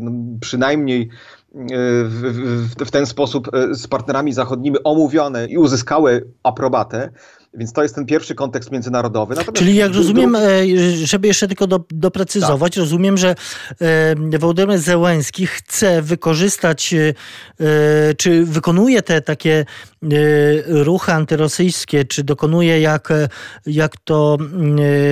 no, 0.00 0.10
przynajmniej 0.40 1.08
w, 1.56 2.74
w, 2.78 2.84
w 2.84 2.90
ten 2.90 3.06
sposób 3.06 3.54
e, 3.54 3.74
z 3.74 3.86
partnerami 3.86 4.32
zachodnimi 4.32 4.76
omówione 4.84 5.46
i 5.46 5.58
uzyskały 5.58 6.26
aprobatę. 6.42 7.10
Więc 7.54 7.72
to 7.72 7.82
jest 7.82 7.94
ten 7.94 8.06
pierwszy 8.06 8.34
kontekst 8.34 8.72
międzynarodowy. 8.72 9.34
Natomiast 9.34 9.58
Czyli 9.58 9.74
jak 9.74 9.94
rozumiem. 9.94 10.36
E, 10.36 10.40
żeby 11.04 11.28
jeszcze 11.28 11.48
tylko 11.48 11.66
do, 11.66 11.84
doprecyzować, 11.90 12.72
tak. 12.74 12.80
rozumiem, 12.80 13.16
że 13.16 13.34
e, 13.80 14.38
Wołodymyr 14.38 14.78
Zełenski 14.78 15.46
chce 15.46 16.02
wykorzystać, 16.02 16.94
czy 18.16 18.44
wykonuje 18.44 19.02
te 19.02 19.20
takie 19.20 19.64
ruchy 20.66 21.12
antyrosyjskie, 21.12 22.04
czy 22.04 22.24
dokonuje, 22.24 22.80
jak, 22.80 23.08
jak 23.66 23.96
to 24.04 24.36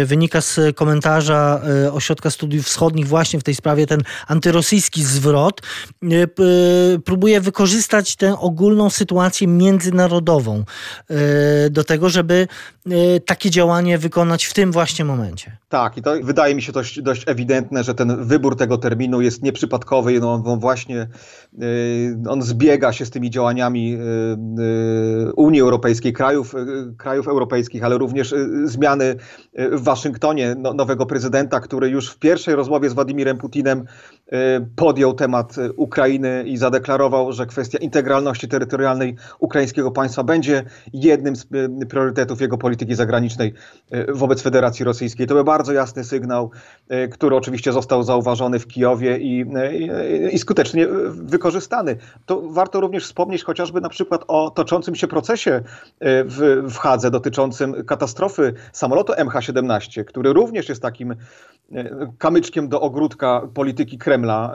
wynika 0.04 0.40
z 0.40 0.60
komentarza 0.74 1.60
Ośrodka 1.92 2.30
Studiów 2.30 2.66
Wschodnich 2.66 3.08
właśnie 3.08 3.40
w 3.40 3.44
tej 3.44 3.54
sprawie, 3.54 3.86
ten 3.86 4.00
antyrosyjski 4.26 5.04
zwrot, 5.04 5.60
próbuje 7.04 7.40
wykorzystać 7.40 8.16
tę 8.16 8.38
ogólną 8.38 8.90
sytuację 8.90 9.48
międzynarodową 9.48 10.64
do 11.70 11.84
tego, 11.84 12.08
żeby 12.08 12.48
takie 13.26 13.50
działanie 13.50 13.98
wykonać 13.98 14.44
w 14.44 14.54
tym 14.54 14.72
właśnie 14.72 15.04
momencie. 15.04 15.56
Tak, 15.68 15.96
i 15.96 16.02
to 16.02 16.14
wydaje 16.22 16.54
mi 16.54 16.62
się 16.62 16.72
dość, 16.72 17.02
dość 17.02 17.22
ewidentne, 17.26 17.84
że 17.84 17.94
ten 17.94 18.24
wybór 18.24 18.56
tego 18.56 18.78
terminu 18.78 19.20
jest 19.20 19.42
nieprzypadkowy. 19.42 20.20
No, 20.20 20.42
on 20.44 20.60
właśnie 20.60 21.08
on 22.28 22.42
zbiega 22.42 22.92
się 22.92 23.06
z 23.06 23.10
tymi 23.10 23.30
działaniami 23.30 23.98
Unii 25.36 25.60
Europejskiej, 25.60 26.12
krajów, 26.12 26.54
krajów 26.98 27.28
europejskich, 27.28 27.84
ale 27.84 27.98
również 27.98 28.34
zmiany 28.64 29.16
w 29.54 29.82
Waszyngtonie 29.82 30.54
no, 30.58 30.72
nowego 30.72 31.06
prezydenta, 31.06 31.60
który 31.60 31.88
już 31.88 32.10
w 32.10 32.18
pierwszej 32.18 32.54
rozmowie 32.54 32.90
z 32.90 32.92
Władimirem 32.92 33.38
Putinem 33.38 33.84
podjął 34.76 35.14
temat 35.14 35.56
Ukrainy 35.76 36.44
i 36.46 36.56
zadeklarował, 36.56 37.32
że 37.32 37.46
kwestia 37.46 37.78
integralności 37.78 38.48
terytorialnej 38.48 39.16
ukraińskiego 39.38 39.90
państwa 39.90 40.24
będzie 40.24 40.64
jednym 40.92 41.36
z 41.36 41.46
priorytetów 41.88 42.40
jego 42.40 42.58
polityki 42.58 42.94
zagranicznej 42.94 43.54
wobec 44.08 44.42
Federacji 44.42 44.84
Rosyjskiej. 44.84 45.26
To 45.26 45.34
był 45.34 45.44
bardzo 45.44 45.72
jasny 45.72 46.04
sygnał, 46.04 46.50
który 47.12 47.36
oczywiście 47.36 47.72
został 47.72 48.02
zauważony 48.02 48.58
w 48.58 48.66
Kijowie 48.66 49.18
i, 49.18 49.40
i, 49.40 50.34
i 50.34 50.38
skutecznie 50.38 50.86
wykorzystany. 51.08 51.96
To 52.26 52.42
warto 52.50 52.80
również 52.80 53.04
wspomnieć 53.04 53.44
chociażby 53.44 53.80
na 53.80 53.88
przykład 53.88 54.24
o 54.28 54.50
toczącym 54.64 54.94
się 54.94 55.06
procesie 55.06 55.62
w, 56.00 56.62
w 56.70 56.76
Hadze 56.76 57.10
dotyczącym 57.10 57.84
katastrofy 57.84 58.54
samolotu 58.72 59.12
MH17, 59.12 60.04
który 60.04 60.32
również 60.32 60.68
jest 60.68 60.82
takim 60.82 61.14
kamyczkiem 62.18 62.68
do 62.68 62.80
ogródka 62.80 63.48
polityki 63.54 63.98
Kremla. 63.98 64.54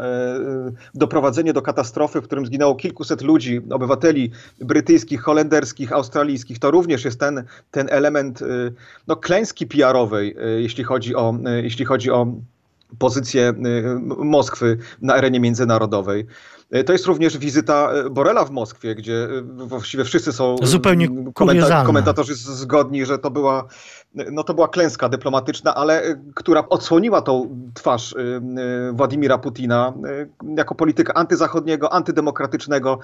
Doprowadzenie 0.95 1.53
do 1.53 1.61
katastrofy, 1.61 2.21
w 2.21 2.23
którym 2.23 2.45
zginęło 2.45 2.75
kilkuset 2.75 3.21
ludzi, 3.21 3.61
obywateli 3.71 4.31
brytyjskich, 4.61 5.21
holenderskich, 5.21 5.93
australijskich, 5.93 6.59
to 6.59 6.71
również 6.71 7.05
jest 7.05 7.19
ten, 7.19 7.43
ten 7.71 7.87
element 7.91 8.39
no, 9.07 9.15
klęski 9.15 9.67
PR-owej, 9.67 10.35
jeśli 10.57 10.83
chodzi 10.83 11.15
o, 11.15 11.33
jeśli 11.63 11.85
chodzi 11.85 12.11
o 12.11 12.27
pozycję 12.99 13.53
Moskwy 14.17 14.77
na 15.01 15.13
arenie 15.13 15.39
międzynarodowej. 15.39 16.25
To 16.85 16.93
jest 16.93 17.05
również 17.05 17.37
wizyta 17.37 17.91
Borela 18.11 18.45
w 18.45 18.51
Moskwie, 18.51 18.95
gdzie 18.95 19.27
właściwie 19.57 20.03
wszyscy 20.03 20.33
są 20.33 20.55
zupełnie 20.61 21.07
komenta 21.33 21.83
komentatorzy 21.83 22.35
zgodni, 22.35 23.05
że 23.05 23.19
to 23.19 23.31
była 23.31 23.67
no 24.31 24.43
to 24.43 24.53
była 24.53 24.67
klęska 24.67 25.09
dyplomatyczna, 25.09 25.75
ale 25.75 26.21
która 26.35 26.69
odsłoniła 26.69 27.21
tą 27.21 27.59
twarz 27.73 28.15
Władimira 28.93 29.37
Putina 29.37 29.93
jako 30.57 30.75
polityka 30.75 31.13
antyzachodniego, 31.13 31.93
antydemokratycznego. 31.93 32.99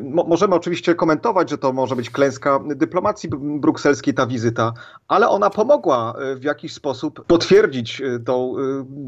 Możemy 0.00 0.54
oczywiście 0.54 0.94
komentować, 0.94 1.50
że 1.50 1.58
to 1.58 1.72
może 1.72 1.96
być 1.96 2.10
klęska 2.10 2.60
dyplomacji 2.76 3.30
brukselskiej, 3.60 4.14
ta 4.14 4.26
wizyta, 4.26 4.72
ale 5.08 5.28
ona 5.28 5.50
pomogła 5.50 6.14
w 6.36 6.42
jakiś 6.42 6.72
sposób 6.72 7.24
potwierdzić 7.26 8.02
tą 8.26 8.54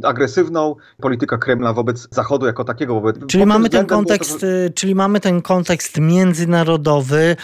agresywną 0.02 0.76
politykę 1.00 1.38
Kremla 1.38 1.72
wobec 1.72 2.08
Zachodu 2.10 2.46
jako 2.46 2.64
takiego. 2.64 2.94
Wobec, 2.94 3.16
czyli, 3.28 3.46
mamy 3.46 3.68
ten 3.68 3.86
kontekst, 3.86 4.32
to, 4.32 4.38
że... 4.38 4.70
czyli 4.74 4.94
mamy 4.94 5.20
ten 5.20 5.42
kontekst 5.42 5.98
międzynarodowy, 5.98 7.36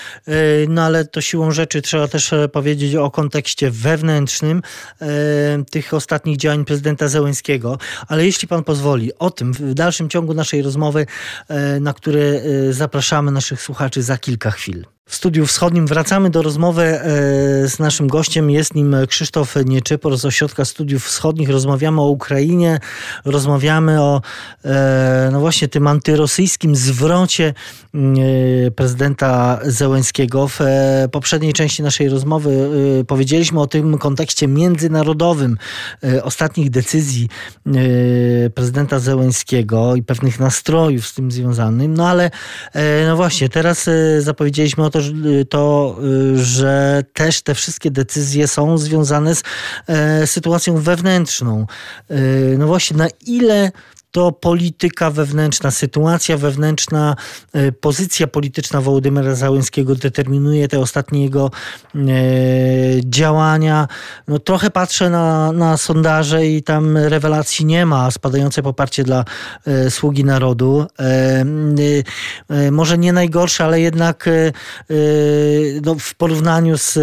no 0.69 0.83
ale 0.83 1.05
to 1.05 1.21
siłą 1.21 1.51
rzeczy 1.51 1.83
trzeba 1.83 2.09
też 2.09 2.33
e, 2.33 2.49
powiedzieć 2.49 2.95
o 2.97 3.11
kontekście 3.11 3.71
wewnętrznym 3.71 4.63
e, 5.01 5.07
tych 5.71 5.95
ostatnich 5.95 6.37
działań 6.37 6.65
prezydenta 6.65 7.09
Zełęskiego. 7.09 7.79
Ale 8.09 8.27
jeśli 8.27 8.49
pan 8.49 8.65
pozwoli, 8.65 9.19
o 9.19 9.31
tym 9.31 9.53
w 9.53 9.75
dalszym 9.75 10.09
ciągu 10.09 10.35
naszej 10.35 10.63
rozmowy, 10.63 11.07
e, 11.49 11.81
na 11.81 11.95
które 11.95 12.21
e, 12.21 12.73
zapraszamy 12.73 13.26
naszych 13.31 13.63
słuchaczy 13.63 14.03
za 14.03 14.19
kilka 14.19 14.51
chwil. 14.51 14.96
W 15.09 15.15
studiu 15.15 15.47
wschodnim 15.47 15.87
wracamy 15.87 16.31
do 16.31 16.43
rozmowy 16.43 16.83
e, 16.83 17.01
z 17.69 17.79
naszym 17.79 18.09
gościem. 18.09 18.51
Jest 18.51 18.75
nim 18.75 18.97
Krzysztof 19.09 19.55
Nieczypor 19.65 20.17
z 20.17 20.25
Ośrodka 20.25 20.65
Studiów 20.65 21.05
Wschodnich. 21.05 21.51
Rozmawiamy 21.51 22.01
o 22.01 22.09
Ukrainie, 22.09 22.81
rozmawiamy 23.25 24.03
o 24.03 24.23
e, 24.65 25.29
no 25.33 25.41
właśnie 25.41 25.69
tym 25.69 25.87
antyrosyjskim 25.87 26.77
zwrocie 26.77 27.55
e, 27.95 28.71
prezydenta 28.71 29.61
Zełenskiego. 29.65 30.49
W 30.49 30.59
poprzedniej 31.13 31.53
części 31.53 31.83
naszej 31.83 32.09
rozmowy 32.09 32.71
powiedzieliśmy 33.07 33.61
o 33.61 33.67
tym 33.67 33.99
kontekście 33.99 34.49
międzynarodowym 34.49 35.57
ostatnich 36.23 36.71
decyzji 36.71 37.29
prezydenta 38.55 38.99
Zełenskiego 38.99 39.97
i 39.97 40.03
pewnych 40.03 40.41
nastrojów 40.41 41.07
z 41.07 41.15
tym 41.15 41.31
związanym. 41.31 41.95
No 41.95 42.09
ale 42.09 42.31
no 43.07 43.17
właśnie, 43.17 43.49
teraz 43.49 43.91
zapowiedzieliśmy 44.19 44.85
o 44.85 44.91
to, 45.03 45.45
to, 45.49 45.97
y, 46.05 46.45
że 46.45 47.05
też 47.13 47.43
te 47.43 47.55
wszystkie 47.55 47.91
decyzje 47.91 48.49
są 48.49 48.79
związane 48.79 49.35
z 49.35 49.43
e, 49.87 50.27
sytuacją 50.27 50.77
wewnętrzną. 50.77 51.67
Y, 52.11 52.57
no 52.59 52.67
właśnie, 52.67 52.97
na 52.97 53.09
ile 53.27 53.73
to 54.17 54.33
polityka 54.33 55.11
wewnętrzna, 55.11 55.71
sytuacja 55.71 56.37
wewnętrzna, 56.37 57.17
e, 57.53 57.73
pozycja 57.73 58.27
polityczna 58.27 58.81
Wołodymyra 58.81 59.35
Załęskiego 59.35 59.95
determinuje 59.95 60.69
te 60.69 60.81
ostatnie 60.81 61.23
jego 61.25 61.51
e, 61.95 61.99
działania. 63.05 63.89
No, 64.29 64.39
trochę 64.39 64.71
patrzę 64.71 65.11
na, 65.11 65.53
na 65.53 65.77
sondaże 65.77 66.47
i 66.47 66.63
tam 66.63 66.97
rewelacji 66.97 67.65
nie 67.65 67.87
ma, 67.87 68.11
spadające 68.11 68.63
poparcie 68.63 69.05
dla 69.05 69.25
e, 69.67 69.91
sługi 69.91 70.25
narodu. 70.25 70.87
Może 72.73 72.99
nie 72.99 73.13
najgorsze, 73.13 73.65
ale 73.65 73.81
jednak 73.81 74.29
no, 75.83 75.95
w 75.95 76.15
porównaniu 76.15 76.79
z 76.79 76.99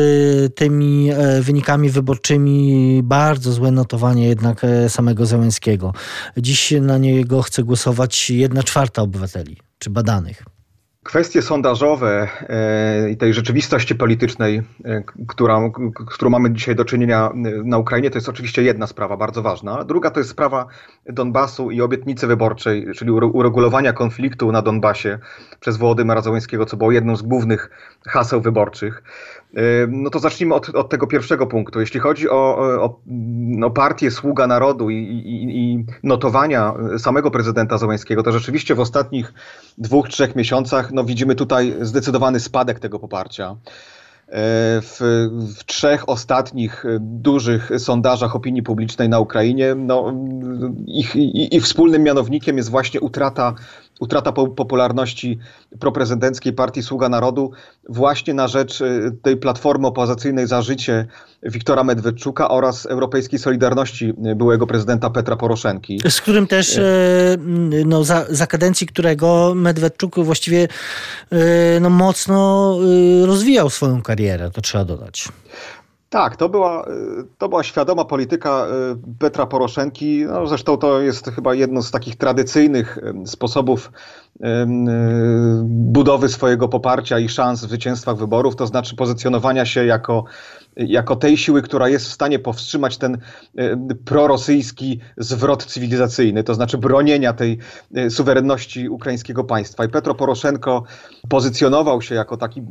tymi 0.56 1.10
wynikami 1.42 1.90
wyborczymi 1.90 3.00
bardzo 3.04 3.52
złe 3.52 3.72
notowanie 3.72 4.28
jednak 4.28 4.62
samego 4.88 5.26
Załęskiego. 5.26 5.94
Dziś 6.38 6.74
na 6.82 6.98
niego 7.04 7.42
chce 7.42 7.64
głosować 7.64 8.30
jedna 8.30 8.64
czwarta 8.64 9.02
obywateli 9.02 9.58
czy 9.80 9.90
badanych. 9.90 10.44
Kwestie 11.04 11.42
sondażowe 11.42 12.28
e, 12.50 13.10
i 13.10 13.18
tej 13.18 13.34
rzeczywistości 13.34 13.96
politycznej, 13.96 14.62
e, 14.86 15.04
która, 15.28 15.60
którą 16.08 16.30
mamy 16.30 16.54
dzisiaj 16.54 16.76
do 16.76 16.86
czynienia 16.86 17.30
e, 17.30 17.34
na 17.64 17.78
Ukrainie, 17.78 18.10
to 18.10 18.18
jest 18.18 18.30
oczywiście 18.30 18.64
jedna 18.64 18.88
sprawa 18.88 19.18
bardzo 19.18 19.42
ważna. 19.42 19.84
Druga 19.84 20.10
to 20.10 20.20
jest 20.20 20.30
sprawa 20.30 20.68
Donbasu 21.06 21.72
i 21.72 21.82
obietnicy 21.82 22.28
wyborczej, 22.28 22.88
czyli 22.96 23.12
uregulowania 23.12 23.94
konfliktu 23.94 24.52
na 24.52 24.62
Donbasie 24.62 25.20
przez 25.60 25.78
Wołodymyra 25.78 26.22
Załańskiego, 26.22 26.66
co 26.66 26.78
było 26.78 26.92
jedną 26.92 27.16
z 27.16 27.22
głównych 27.22 27.70
haseł 28.08 28.42
wyborczych. 28.42 29.04
No 29.88 30.10
to 30.10 30.20
zacznijmy 30.20 30.56
od, 30.56 30.70
od 30.70 30.90
tego 30.90 31.08
pierwszego 31.08 31.48
punktu. 31.48 31.80
Jeśli 31.80 32.00
chodzi 32.00 32.30
o, 32.30 32.58
o, 32.82 33.00
o 33.66 33.72
partię 33.72 34.12
Sługa 34.12 34.48
Narodu 34.48 34.90
i, 34.90 34.96
i, 34.96 35.60
i, 35.60 35.86
notowania 36.04 36.74
samego 36.98 37.32
prezydenta 37.32 37.78
Załańskiego, 37.78 38.24
to 38.24 38.32
rzeczywiście 38.32 38.76
w 38.76 38.80
ostatnich 38.80 39.34
dwóch, 39.78 40.10
trzech 40.10 40.36
miesiącach 40.36 40.92
no, 40.92 41.04
widzimy 41.04 41.36
tutaj 41.36 41.76
zdecydowany 41.82 42.40
spadek 42.40 42.80
tego 42.80 43.00
poparcia. 43.00 43.56
W, 44.82 45.30
w, 45.58 45.64
trzech 45.64 46.10
ostatnich 46.10 46.86
dużych 47.00 47.72
sondażach 47.78 48.36
opinii 48.36 48.64
publicznej 48.64 49.10
na 49.10 49.20
Ukrainie 49.20 49.76
no, 49.76 50.14
ich, 50.88 51.16
ich 51.54 51.64
wspólnym 51.64 52.04
mianownikiem 52.04 52.58
jest 52.58 52.70
właśnie 52.70 53.02
utrata 53.02 53.54
utrata 54.00 54.32
popularności 54.32 55.40
proprezydenckiej 55.80 56.54
partii 56.54 56.84
Sługa 56.84 57.10
Narodu 57.10 57.52
właśnie 57.90 58.34
na 58.34 58.48
rzecz 58.48 58.82
y, 58.82 59.12
tej 59.22 59.38
platformy 59.38 59.88
opozycyjnej 59.88 60.48
za 60.48 60.62
życie 60.62 61.06
Wiktora 61.44 61.84
Medwedczuka 61.84 62.50
oraz 62.50 62.86
Europejskiej 62.86 63.40
Solidarności 63.40 64.14
y, 64.32 64.36
byłego 64.36 64.68
prezydenta 64.68 65.10
Petra 65.10 65.36
Poroszenki. 65.36 66.00
Z 66.10 66.22
którym 66.22 66.48
też, 66.48 66.78
y, 66.78 67.38
no, 67.86 68.04
za, 68.04 68.26
za 68.30 68.48
kadencji 68.48 68.88
którego 68.88 69.54
Medwedczuk 69.56 70.20
właściwie 70.20 70.68
no, 71.82 71.90
mocno 71.90 72.78
rozwijał 73.26 73.70
swoją 73.70 74.02
karierę, 74.02 74.52
to 74.52 74.62
trzeba 74.62 74.86
dodać. 74.86 75.30
Tak, 76.14 76.36
to 76.36 76.50
była, 76.50 76.86
to 77.38 77.50
była 77.50 77.64
świadoma 77.64 78.06
polityka 78.06 78.68
y, 78.68 79.20
Petra 79.20 79.46
Poroszenki. 79.46 80.26
No, 80.26 80.48
zresztą 80.48 80.78
to 80.78 81.02
jest 81.02 81.30
chyba 81.30 81.54
jedno 81.54 81.82
z 81.82 81.92
takich 81.92 82.16
tradycyjnych 82.16 82.98
sposobów 83.26 83.92
budowy 85.66 86.30
swojego 86.30 86.68
poparcia 86.68 87.20
i 87.20 87.30
szans 87.30 87.60
w 87.60 87.64
zwycięstwach 87.64 88.18
wyborów, 88.18 88.56
to 88.56 88.68
znaczy 88.68 88.96
pozycjonowania 88.96 89.66
się 89.66 89.86
jako 89.86 90.26
jako 90.78 91.16
tej 91.16 91.38
siły, 91.38 91.62
która 91.62 91.90
jest 91.90 92.06
w 92.06 92.12
stanie 92.12 92.40
powstrzymać 92.40 92.98
ten 92.98 93.18
e, 93.58 93.78
prorosyjski 94.06 95.00
zwrot 95.18 95.66
cywilizacyjny, 95.66 96.44
to 96.44 96.54
znaczy 96.54 96.78
bronienia 96.78 97.34
tej 97.34 97.58
e, 97.96 98.10
suwerenności 98.10 98.90
ukraińskiego 98.90 99.44
państwa. 99.44 99.86
I 99.86 99.90
Petro 99.90 100.16
Poroszenko 100.16 100.84
pozycjonował 101.30 102.02
się 102.02 102.16
jako 102.16 102.38
taki 102.38 102.60
e, 102.60 102.64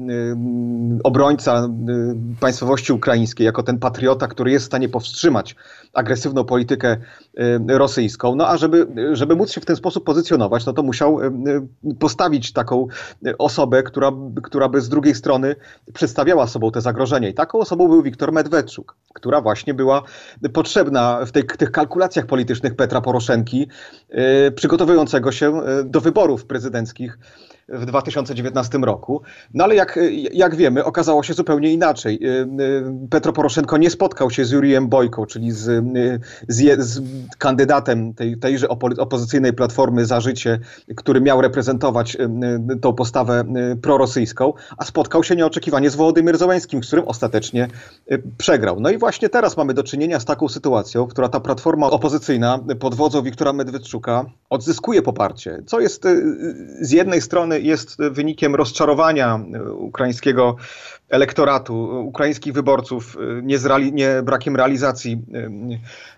obrońca 1.04 1.68
państwowości 2.40 2.92
ukraińskiej, 2.92 3.44
jako 3.44 3.62
ten 3.62 3.78
patriota, 3.78 4.28
który 4.28 4.50
jest 4.50 4.64
w 4.64 4.66
stanie 4.66 4.88
powstrzymać 4.88 5.56
agresywną 5.92 6.44
politykę 6.44 6.96
rosyjską. 7.68 8.34
No 8.34 8.48
a 8.48 8.56
żeby, 8.56 8.86
żeby 9.12 9.36
móc 9.36 9.52
się 9.52 9.60
w 9.60 9.64
ten 9.64 9.76
sposób 9.76 10.04
pozycjonować, 10.04 10.66
no 10.66 10.72
to 10.72 10.82
musiał 10.82 11.18
postawić 11.98 12.52
taką 12.52 12.86
osobę, 13.38 13.82
która, 13.82 14.12
która 14.42 14.68
by 14.68 14.80
z 14.80 14.88
drugiej 14.88 15.14
strony 15.14 15.56
przedstawiała 15.94 16.46
sobą 16.46 16.70
te 16.70 16.80
zagrożenia. 16.80 17.28
I 17.28 17.34
taką 17.34 17.58
osobą 17.58 17.88
był 17.88 18.02
Wiktor 18.02 18.32
Medwedczuk, 18.32 18.96
która 19.14 19.40
właśnie 19.40 19.74
była 19.74 20.02
potrzebna 20.52 21.26
w 21.26 21.32
tej, 21.32 21.44
tych 21.44 21.70
kalkulacjach 21.70 22.26
politycznych 22.26 22.76
Petra 22.76 23.00
Poroszenki, 23.00 23.68
yy, 24.10 24.52
przygotowującego 24.52 25.32
się 25.32 25.62
yy, 25.66 25.84
do 25.84 26.00
wyborów 26.00 26.44
prezydenckich 26.44 27.18
w 27.72 27.86
2019 27.86 28.78
roku. 28.78 29.22
No 29.54 29.64
ale 29.64 29.74
jak, 29.74 29.98
jak 30.32 30.56
wiemy, 30.56 30.84
okazało 30.84 31.22
się 31.22 31.34
zupełnie 31.34 31.72
inaczej. 31.72 32.18
Y, 32.22 32.28
y, 33.04 33.08
Petro 33.10 33.32
Poroszenko 33.32 33.76
nie 33.76 33.90
spotkał 33.90 34.30
się 34.30 34.44
z 34.44 34.50
Jurijem 34.50 34.88
Bojką, 34.88 35.26
czyli 35.26 35.52
z, 35.52 35.68
y, 35.68 36.20
z, 36.48 36.78
z 36.78 37.00
kandydatem 37.38 38.14
tej, 38.14 38.38
tejże 38.38 38.68
opozycyjnej 38.98 39.52
platformy 39.52 40.06
za 40.06 40.20
życie, 40.20 40.58
który 40.96 41.20
miał 41.20 41.40
reprezentować 41.40 42.16
tą 42.80 42.92
postawę 42.92 43.44
prorosyjską, 43.82 44.52
a 44.76 44.84
spotkał 44.84 45.24
się 45.24 45.36
nieoczekiwanie 45.36 45.90
z 45.90 45.96
Wołodymyr 45.96 46.38
Zełańskim, 46.38 46.84
z 46.84 46.86
którym 46.86 47.08
ostatecznie 47.08 47.68
przegrał. 48.38 48.80
No 48.80 48.90
i 48.90 48.98
właśnie 48.98 49.28
teraz 49.28 49.56
mamy 49.56 49.74
do 49.74 49.82
czynienia 49.82 50.20
z 50.20 50.24
taką 50.24 50.48
sytuacją, 50.48 51.06
która 51.06 51.28
ta 51.28 51.40
platforma 51.40 51.90
opozycyjna 51.90 52.58
pod 52.80 52.94
wodzą 52.94 53.22
Wiktora 53.22 53.52
Medwedczuka 53.52 54.24
odzyskuje 54.50 55.02
poparcie, 55.02 55.62
co 55.66 55.80
jest 55.80 56.04
z 56.80 56.90
jednej 56.90 57.20
strony 57.20 57.61
jest 57.62 57.98
wynikiem 58.10 58.54
rozczarowania 58.54 59.40
ukraińskiego 59.76 60.56
elektoratu, 61.12 62.06
ukraińskich 62.06 62.52
wyborców, 62.52 63.16
nie, 63.42 63.58
zreali- 63.58 63.92
nie 63.92 64.22
brakiem 64.22 64.56
realizacji 64.56 65.22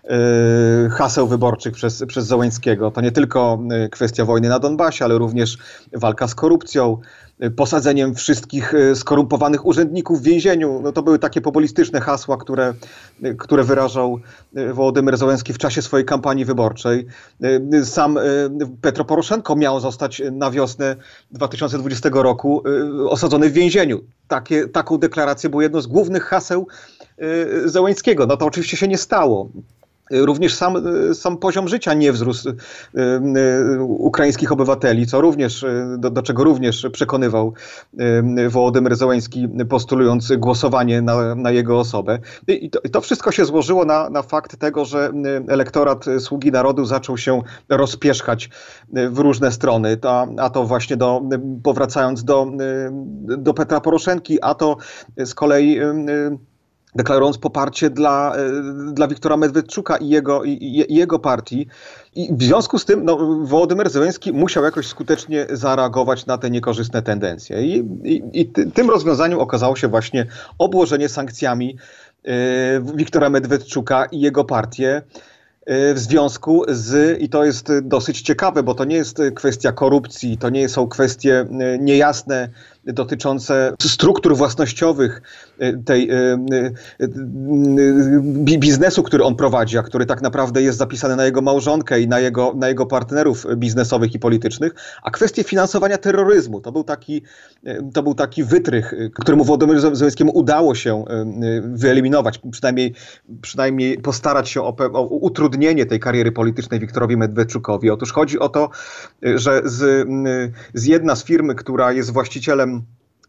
yy, 0.09 0.89
haseł 0.89 1.27
wyborczych 1.27 1.73
przez, 1.73 2.03
przez 2.07 2.25
Zołańskiego. 2.25 2.91
To 2.91 3.01
nie 3.01 3.11
tylko 3.11 3.59
kwestia 3.91 4.25
wojny 4.25 4.49
na 4.49 4.59
Donbasie, 4.59 5.05
ale 5.05 5.17
również 5.17 5.57
walka 5.93 6.27
z 6.27 6.35
korupcją, 6.35 6.97
posadzeniem 7.55 8.15
wszystkich 8.15 8.73
skorumpowanych 8.93 9.65
urzędników 9.65 10.21
w 10.21 10.23
więzieniu. 10.23 10.81
No 10.83 10.91
to 10.91 11.03
były 11.03 11.19
takie 11.19 11.41
populistyczne 11.41 12.01
hasła, 12.01 12.37
które, 12.37 12.73
które 13.37 13.63
wyrażał 13.63 14.19
Wołodymyr 14.73 15.17
Zełenski 15.17 15.53
w 15.53 15.57
czasie 15.57 15.81
swojej 15.81 16.05
kampanii 16.05 16.45
wyborczej. 16.45 17.05
Sam 17.83 18.19
Petro 18.81 19.05
Poroszenko 19.05 19.55
miał 19.55 19.79
zostać 19.79 20.21
na 20.31 20.51
wiosnę 20.51 20.95
2020 21.31 22.09
roku 22.13 22.63
osadzony 23.09 23.49
w 23.49 23.53
więzieniu. 23.53 23.99
Takie, 24.27 24.67
taką 24.67 24.97
deklarację 24.97 25.49
było 25.49 25.61
jedno 25.61 25.81
z 25.81 25.87
głównych 25.87 26.23
haseł 26.23 26.67
Zełenskiego. 27.65 28.25
No 28.25 28.37
to 28.37 28.45
oczywiście 28.45 28.77
się 28.77 28.87
nie 28.87 28.97
stało. 28.97 29.49
Również 30.11 30.55
sam, 30.55 30.75
sam 31.13 31.37
poziom 31.37 31.67
życia 31.67 31.93
nie 31.93 32.11
wzrósł 32.11 32.49
y, 32.49 32.55
y, 32.97 33.83
ukraińskich 33.83 34.51
obywateli, 34.51 35.07
co 35.07 35.21
również, 35.21 35.65
do, 35.97 36.09
do 36.09 36.21
czego 36.21 36.43
również 36.43 36.87
przekonywał 36.91 37.53
y, 38.39 38.49
Wołodymyr 38.49 38.95
Zełański, 38.95 39.47
postulując 39.69 40.31
głosowanie 40.37 41.01
na, 41.01 41.35
na 41.35 41.51
jego 41.51 41.79
osobę. 41.79 42.19
I 42.47 42.69
to, 42.69 42.81
to, 42.91 43.01
wszystko 43.01 43.31
się 43.31 43.45
złożyło 43.45 43.85
na, 43.85 44.09
na 44.09 44.21
fakt 44.21 44.57
tego, 44.57 44.85
że 44.85 45.11
elektorat 45.47 46.05
Sługi 46.19 46.51
Narodu 46.51 46.85
zaczął 46.85 47.17
się 47.17 47.41
rozpieszkać 47.69 48.49
w 49.09 49.19
różne 49.19 49.51
strony, 49.51 49.97
a, 50.03 50.27
a 50.37 50.49
to 50.49 50.65
właśnie 50.65 50.97
do, 50.97 51.21
powracając 51.63 52.23
do, 52.23 52.51
do 53.37 53.53
Petra 53.53 53.81
Poroszenki, 53.81 54.41
a 54.41 54.53
to 54.53 54.77
z 55.17 55.33
kolei 55.33 55.79
deklarując 56.95 57.37
poparcie 57.37 57.89
dla, 57.89 58.35
e, 58.35 58.93
dla 58.93 59.07
Wiktora 59.07 59.37
Medwedczuka 59.37 59.97
i 59.97 60.09
jego, 60.09 60.43
i, 60.43 60.51
i, 60.51 60.95
jego 60.95 61.19
partii. 61.19 61.67
I 62.15 62.29
w 62.31 62.43
związku 62.43 62.79
z 62.79 62.85
tym 62.85 63.05
no, 63.05 63.17
Wołodymyr 63.41 63.89
Zełenski 63.89 64.33
musiał 64.33 64.63
jakoś 64.63 64.87
skutecznie 64.87 65.47
zareagować 65.49 66.25
na 66.25 66.37
te 66.37 66.49
niekorzystne 66.49 67.01
tendencje. 67.01 67.61
I, 67.61 67.77
i, 68.03 68.23
i 68.33 68.45
tym 68.73 68.89
rozwiązaniem 68.89 69.39
okazało 69.39 69.75
się 69.75 69.87
właśnie 69.87 70.25
obłożenie 70.57 71.09
sankcjami 71.09 71.77
y, 72.27 72.31
Wiktora 72.95 73.29
Medwedczuka 73.29 74.05
i 74.05 74.19
jego 74.19 74.43
partię 74.43 75.01
e, 75.65 75.93
w 75.93 75.99
związku 75.99 76.63
z, 76.67 77.21
i 77.21 77.29
to 77.29 77.45
jest 77.45 77.71
dosyć 77.81 78.21
ciekawe, 78.21 78.63
bo 78.63 78.75
to 78.75 78.85
nie 78.85 78.95
jest 78.95 79.21
kwestia 79.35 79.71
korupcji, 79.71 80.37
to 80.37 80.49
nie 80.49 80.69
są 80.69 80.87
kwestie 80.87 81.45
niejasne 81.79 82.49
dotyczące 82.85 83.73
struktur 83.81 84.35
własnościowych 84.37 85.21
y, 85.61 85.81
tej 85.85 86.11
y, 86.11 86.15
y, 87.01 88.57
biznesu, 88.59 89.03
który 89.03 89.23
on 89.23 89.35
prowadzi, 89.35 89.77
a 89.77 89.83
który 89.83 90.05
tak 90.05 90.21
naprawdę 90.21 90.61
jest 90.61 90.77
zapisany 90.77 91.15
na 91.15 91.25
jego 91.25 91.41
małżonkę 91.41 92.01
i 92.01 92.07
na 92.07 92.19
jego, 92.19 92.53
na 92.55 92.67
jego 92.67 92.85
partnerów 92.85 93.45
biznesowych 93.55 94.15
i 94.15 94.19
politycznych, 94.19 94.73
a 95.03 95.11
kwestie 95.11 95.43
finansowania 95.43 95.97
terroryzmu. 95.97 96.61
To 96.61 96.71
był 96.71 96.83
taki, 96.83 97.21
to 97.93 98.03
był 98.03 98.13
taki 98.13 98.43
wytrych, 98.43 98.93
któremu 99.13 99.43
Władimirowi 99.43 99.95
Zełenskiemu 99.95 100.31
udało 100.31 100.75
się 100.75 101.05
wyeliminować, 101.61 102.39
przynajmniej, 102.51 102.93
przynajmniej 103.41 103.97
postarać 103.97 104.49
się 104.49 104.61
o, 104.61 104.75
o 104.93 105.01
utrudnienie 105.01 105.85
tej 105.85 105.99
kariery 105.99 106.31
politycznej 106.31 106.79
Wiktorowi 106.79 107.17
Medwedczukowi. 107.17 107.89
Otóż 107.89 108.11
chodzi 108.11 108.39
o 108.39 108.49
to, 108.49 108.69
że 109.35 109.61
z, 109.65 110.07
z 110.73 110.85
jedna 110.85 111.15
z 111.15 111.23
firmy, 111.23 111.55
która 111.55 111.91
jest 111.91 112.13
właścicielem 112.13 112.74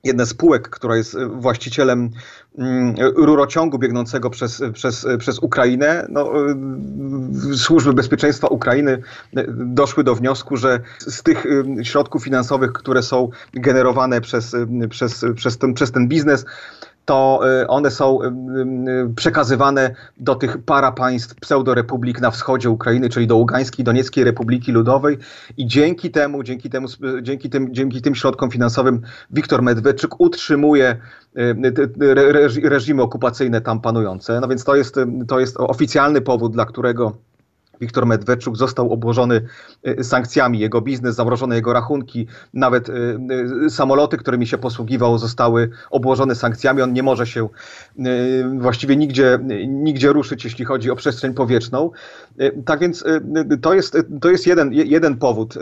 jedna 0.06 0.24
z 0.24 0.28
spółek, 0.28 0.68
która 0.68 0.96
jest 0.96 1.16
właścicielem 1.30 2.10
mm, 2.58 2.94
rurociągu 3.16 3.78
biegnącego 3.78 4.30
przez, 4.30 4.62
przez, 4.72 5.06
przez 5.18 5.38
Ukrainę, 5.38 6.06
no, 6.08 6.32
y, 7.52 7.56
służby 7.56 7.92
bezpieczeństwa 7.92 8.46
Ukrainy 8.48 8.92
y, 8.92 9.46
doszły 9.48 10.04
do 10.04 10.14
wniosku, 10.14 10.56
że 10.56 10.80
z 10.98 11.22
tych 11.22 11.46
y, 11.46 11.64
środków 11.84 12.24
finansowych, 12.24 12.72
które 12.72 13.02
są 13.02 13.28
generowane 13.54 14.20
przez, 14.20 14.56
przez, 14.90 15.24
przez, 15.36 15.58
ten, 15.58 15.74
przez 15.74 15.92
ten 15.92 16.08
biznes, 16.08 16.44
to 17.06 17.40
one 17.68 17.90
są 17.90 18.18
przekazywane 19.16 19.94
do 20.16 20.34
tych 20.34 20.58
para 20.58 20.92
państw 20.92 21.34
pseudorepublik 21.34 22.20
na 22.20 22.30
wschodzie 22.30 22.70
Ukrainy, 22.70 23.08
czyli 23.08 23.26
do 23.26 23.36
Ługańskiej, 23.36 23.84
Donieckiej 23.84 24.24
Republiki 24.24 24.72
Ludowej 24.72 25.18
i 25.56 25.66
dzięki 25.66 26.10
temu, 26.10 26.42
dzięki 26.42 26.70
temu, 26.70 26.86
dzięki 27.22 27.50
tym, 27.50 27.74
dzięki 27.74 28.02
tym 28.02 28.14
środkom 28.14 28.50
finansowym 28.50 29.02
Wiktor 29.30 29.62
Medwedczuk 29.62 30.20
utrzymuje 30.20 30.96
reżimy 32.62 33.02
okupacyjne 33.02 33.60
tam 33.60 33.80
panujące. 33.80 34.40
No 34.40 34.48
więc 34.48 34.64
to 34.64 34.76
jest, 34.76 34.96
to 35.28 35.40
jest 35.40 35.56
oficjalny 35.58 36.20
powód, 36.20 36.52
dla 36.52 36.64
którego 36.64 37.16
Wiktor 37.80 38.06
Medwedczuk 38.06 38.56
został 38.56 38.92
obłożony 38.92 39.40
y, 39.88 40.04
sankcjami, 40.04 40.58
jego 40.58 40.80
biznes, 40.80 41.14
zamrożone 41.14 41.56
jego 41.56 41.72
rachunki, 41.72 42.26
nawet 42.54 42.88
y, 42.88 42.92
y, 43.66 43.70
samoloty, 43.70 44.16
którymi 44.16 44.46
się 44.46 44.58
posługiwał, 44.58 45.18
zostały 45.18 45.70
obłożone 45.90 46.34
sankcjami. 46.34 46.82
On 46.82 46.92
nie 46.92 47.02
może 47.02 47.26
się 47.26 47.48
właściwie 48.58 48.96
nigdzie, 48.96 49.38
nigdzie 49.68 50.12
ruszyć, 50.12 50.44
jeśli 50.44 50.64
chodzi 50.64 50.90
o 50.90 50.96
przestrzeń 50.96 51.34
powietrzną. 51.34 51.90
Tak 52.64 52.80
więc 52.80 53.04
to 53.62 53.74
jest, 53.74 53.96
to 54.20 54.30
jest 54.30 54.46
jeden, 54.46 54.72
jeden 54.72 55.16
powód, 55.16 55.54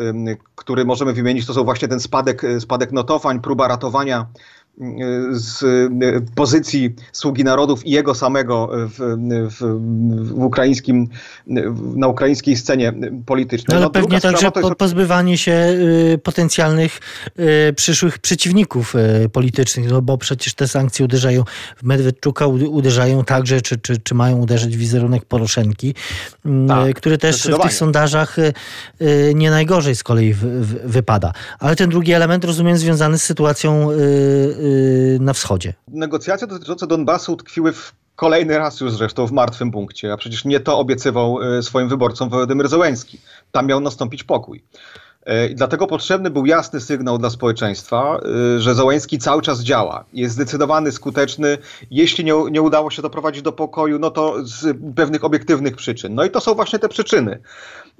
który 0.55 0.85
możemy 0.85 1.13
wymienić, 1.13 1.47
to 1.47 1.55
są 1.55 1.65
właśnie 1.65 1.89
ten 1.89 2.01
spadek, 2.01 2.43
spadek 2.59 2.93
notowań, 2.93 3.41
próba 3.41 3.69
ratowania 3.69 4.27
z 5.31 5.63
e, 5.63 6.21
pozycji 6.35 6.95
sługi 7.13 7.45
narodów 7.45 7.87
i 7.87 7.91
jego 7.91 8.15
samego 8.15 8.71
w, 8.73 8.99
w, 9.51 9.59
w 10.29 10.45
ukraińskim, 10.45 11.09
na 11.97 12.09
ukraińskiej 12.09 12.57
scenie 12.57 12.93
politycznej. 13.27 13.77
Ale 13.77 13.87
no, 13.87 13.91
pewnie 13.91 14.21
także 14.21 14.51
jest... 14.57 14.77
pozbywanie 14.79 15.39
się 15.39 15.53
y, 15.53 16.19
potencjalnych 16.23 17.01
y, 17.69 17.73
przyszłych 17.73 18.19
przeciwników 18.19 18.95
y, 18.95 19.29
politycznych, 19.29 19.91
no 19.91 20.03
bo 20.03 20.19
przecież 20.19 20.55
te 20.55 20.69
sankcje 20.69 21.05
uderzają 21.05 21.45
w 21.77 21.83
Medwedczuka, 21.83 22.47
uderzają 22.47 23.25
także, 23.25 23.61
czy, 23.61 23.79
czy, 23.79 23.99
czy 23.99 24.15
mają 24.15 24.37
uderzyć 24.37 24.77
w 24.77 24.81
wizerunek 24.81 25.25
Poroszenki, 25.25 25.95
mm, 26.45 26.69
tak, 26.69 26.97
który 26.97 27.19
też 27.19 27.43
w 27.43 27.63
tych 27.63 27.73
sondażach 27.73 28.37
nie 29.35 29.51
najgorzej 29.51 29.97
z 29.97 30.03
kolei 30.03 30.35
w, 30.35 30.45
wypada. 30.85 31.33
Ale 31.59 31.77
ten 31.77 31.91
drugi 31.91 32.13
element, 32.13 32.45
rozumiem, 32.45 32.77
związany 32.77 33.19
z 33.19 33.23
sytuacją 33.23 33.89
na 35.21 35.33
wschodzie. 35.33 35.75
Negocjacje 35.89 36.47
dotyczące 36.47 36.87
Donbasu 36.87 37.37
tkwiły 37.37 37.73
w 37.73 37.93
kolejny 38.17 38.59
raz 38.59 38.81
już 38.81 38.93
zresztą 38.93 39.27
w 39.27 39.33
martwym 39.33 39.71
punkcie, 39.71 40.13
a 40.13 40.17
przecież 40.17 40.45
nie 40.45 40.61
to 40.61 40.79
obiecywał 40.79 41.59
y, 41.59 41.63
swoim 41.63 41.89
wyborcom 41.89 42.31
Władimir 42.31 42.69
Zełenski. 42.69 43.21
Tam 43.53 43.67
miał 43.67 43.81
nastąpić 43.81 44.25
pokój. 44.25 44.65
Y, 45.29 45.49
I 45.49 45.55
dlatego 45.55 45.87
potrzebny 45.87 46.31
był 46.31 46.47
jasny 46.47 46.81
sygnał 46.81 47.19
dla 47.19 47.31
społeczeństwa, 47.31 48.21
że 48.59 48.75
Zołański 48.75 49.19
cały 49.19 49.43
czas 49.43 49.61
działa. 49.61 50.05
Jest 50.13 50.35
zdecydowany, 50.35 50.93
skuteczny. 50.93 51.59
Jeśli 51.91 52.25
nie, 52.25 52.35
nie 52.51 52.63
udało 52.63 52.91
się 52.91 53.03
doprowadzić 53.03 53.43
do 53.43 53.53
pokoju, 53.53 53.99
no 53.99 54.11
to 54.11 54.35
z 54.43 54.77
pewnych 54.97 55.25
obiektywnych 55.25 55.77
przyczyn. 55.77 56.15
No 56.15 56.25
i 56.25 56.31
to 56.31 56.41
są 56.41 56.55
właśnie 56.55 56.79
te 56.79 56.89
przyczyny. 56.89 57.39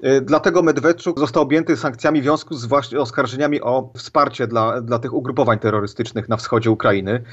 Y, 0.03 0.21
dlatego 0.21 0.63
Medwedczuk 0.63 1.19
został 1.19 1.43
objęty 1.43 1.77
sankcjami 1.77 2.21
w 2.21 2.23
związku 2.23 2.55
z 2.55 2.65
właśnie 2.65 2.99
oskarżeniami 2.99 3.61
o 3.61 3.89
wsparcie 3.97 4.47
dla, 4.47 4.81
dla 4.81 4.99
tych 4.99 5.13
ugrupowań 5.13 5.59
terrorystycznych 5.59 6.29
na 6.29 6.37
wschodzie 6.37 6.71
Ukrainy. 6.71 7.23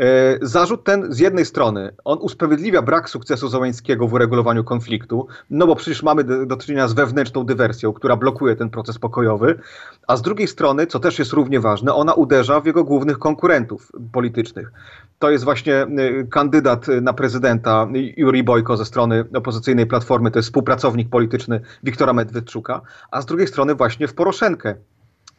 Y, 0.00 0.38
zarzut 0.42 0.84
ten 0.84 1.12
z 1.12 1.18
jednej 1.18 1.44
strony, 1.44 1.92
on 2.04 2.18
usprawiedliwia 2.20 2.82
brak 2.82 3.10
sukcesu 3.10 3.48
Zołańskiego 3.48 4.08
w 4.08 4.12
uregulowaniu 4.12 4.64
konfliktu, 4.64 5.26
no 5.50 5.66
bo 5.66 5.76
przecież 5.76 6.02
mamy 6.02 6.24
do, 6.24 6.56
czynienia 6.56 6.88
z 6.88 6.92
wewnętrzną 6.92 7.44
dywersją, 7.44 7.92
która 7.92 8.16
blokuje 8.16 8.56
ten 8.56 8.70
proces 8.70 8.98
pokojowy, 8.98 9.58
a 10.06 10.16
z 10.16 10.22
drugiej 10.22 10.48
strony, 10.48 10.86
co 10.86 11.00
też 11.00 11.18
jest 11.18 11.32
równie 11.32 11.60
ważne, 11.60 11.94
ona 11.94 12.14
uderza 12.14 12.60
w 12.60 12.66
jego 12.66 12.84
głównych 12.84 13.18
konkurentów 13.18 13.92
politycznych. 14.12 14.72
To 15.18 15.30
jest 15.30 15.44
właśnie 15.44 15.82
y, 15.84 16.26
kandydat 16.30 16.86
na 17.02 17.12
prezydenta 17.12 17.88
Juri 18.16 18.42
Bojko 18.42 18.76
ze 18.76 18.84
strony 18.84 19.24
opozycyjnej 19.34 19.86
Platformy, 19.86 20.30
to 20.30 20.38
jest 20.38 20.48
współpracownik 20.48 21.10
polityczny 21.10 21.60
Wiktora 21.82 22.12
Medwedczuka, 22.12 22.80
a 23.10 23.22
z 23.22 23.26
drugiej 23.26 23.46
strony 23.46 23.74
właśnie 23.74 24.08
w 24.08 24.14
Poroszenkę, 24.14 24.74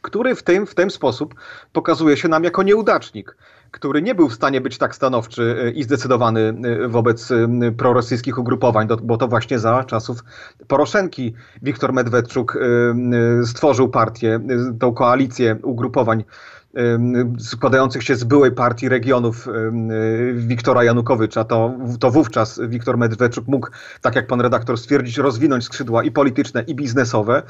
który 0.02 0.34
w 0.34 0.42
tym, 0.42 0.66
w 0.66 0.74
ten 0.74 0.90
sposób 0.90 1.34
pokazuje 1.72 2.16
się 2.16 2.28
nam 2.28 2.44
jako 2.44 2.62
nieudacznik 2.62 3.36
który 3.70 4.02
nie 4.02 4.14
był 4.14 4.28
w 4.28 4.34
stanie 4.34 4.60
być 4.60 4.78
tak 4.78 4.94
stanowczy 4.94 5.42
y, 5.42 5.70
i 5.70 5.82
zdecydowany 5.82 6.54
y, 6.84 6.88
wobec 6.88 7.32
prorosyjskich 7.76 8.38
ugrupowań, 8.38 8.88
bo 9.02 9.16
to 9.16 9.28
właśnie 9.28 9.58
za 9.58 9.84
czasów 9.84 10.24
Poroszenki 10.66 11.34
Wiktor 11.62 11.92
Medwedczuk 11.92 12.58
stworzył 13.44 13.88
partię, 13.88 14.40
tą 14.80 14.94
koalicję 14.94 15.56
ugrupowań 15.62 16.24
składających 17.38 18.02
się 18.02 18.16
z 18.16 18.24
byłej 18.24 18.52
partii 18.52 18.88
regionów 18.88 19.48
Wiktora 20.34 20.84
Janukowycza, 20.84 21.44
to, 21.44 21.74
to 22.00 22.10
wówczas 22.10 22.60
Wiktor 22.68 22.98
Medwedczuk 22.98 23.48
mógł, 23.48 23.68
tak 24.00 24.16
jak 24.16 24.26
pan 24.26 24.40
redaktor 24.40 24.78
stwierdzić, 24.78 25.18
rozwinąć 25.18 25.64
skrzydła 25.64 26.04
i 26.04 26.10
polityczne, 26.10 26.62
i 26.66 26.74
biznesowe. 26.74 27.42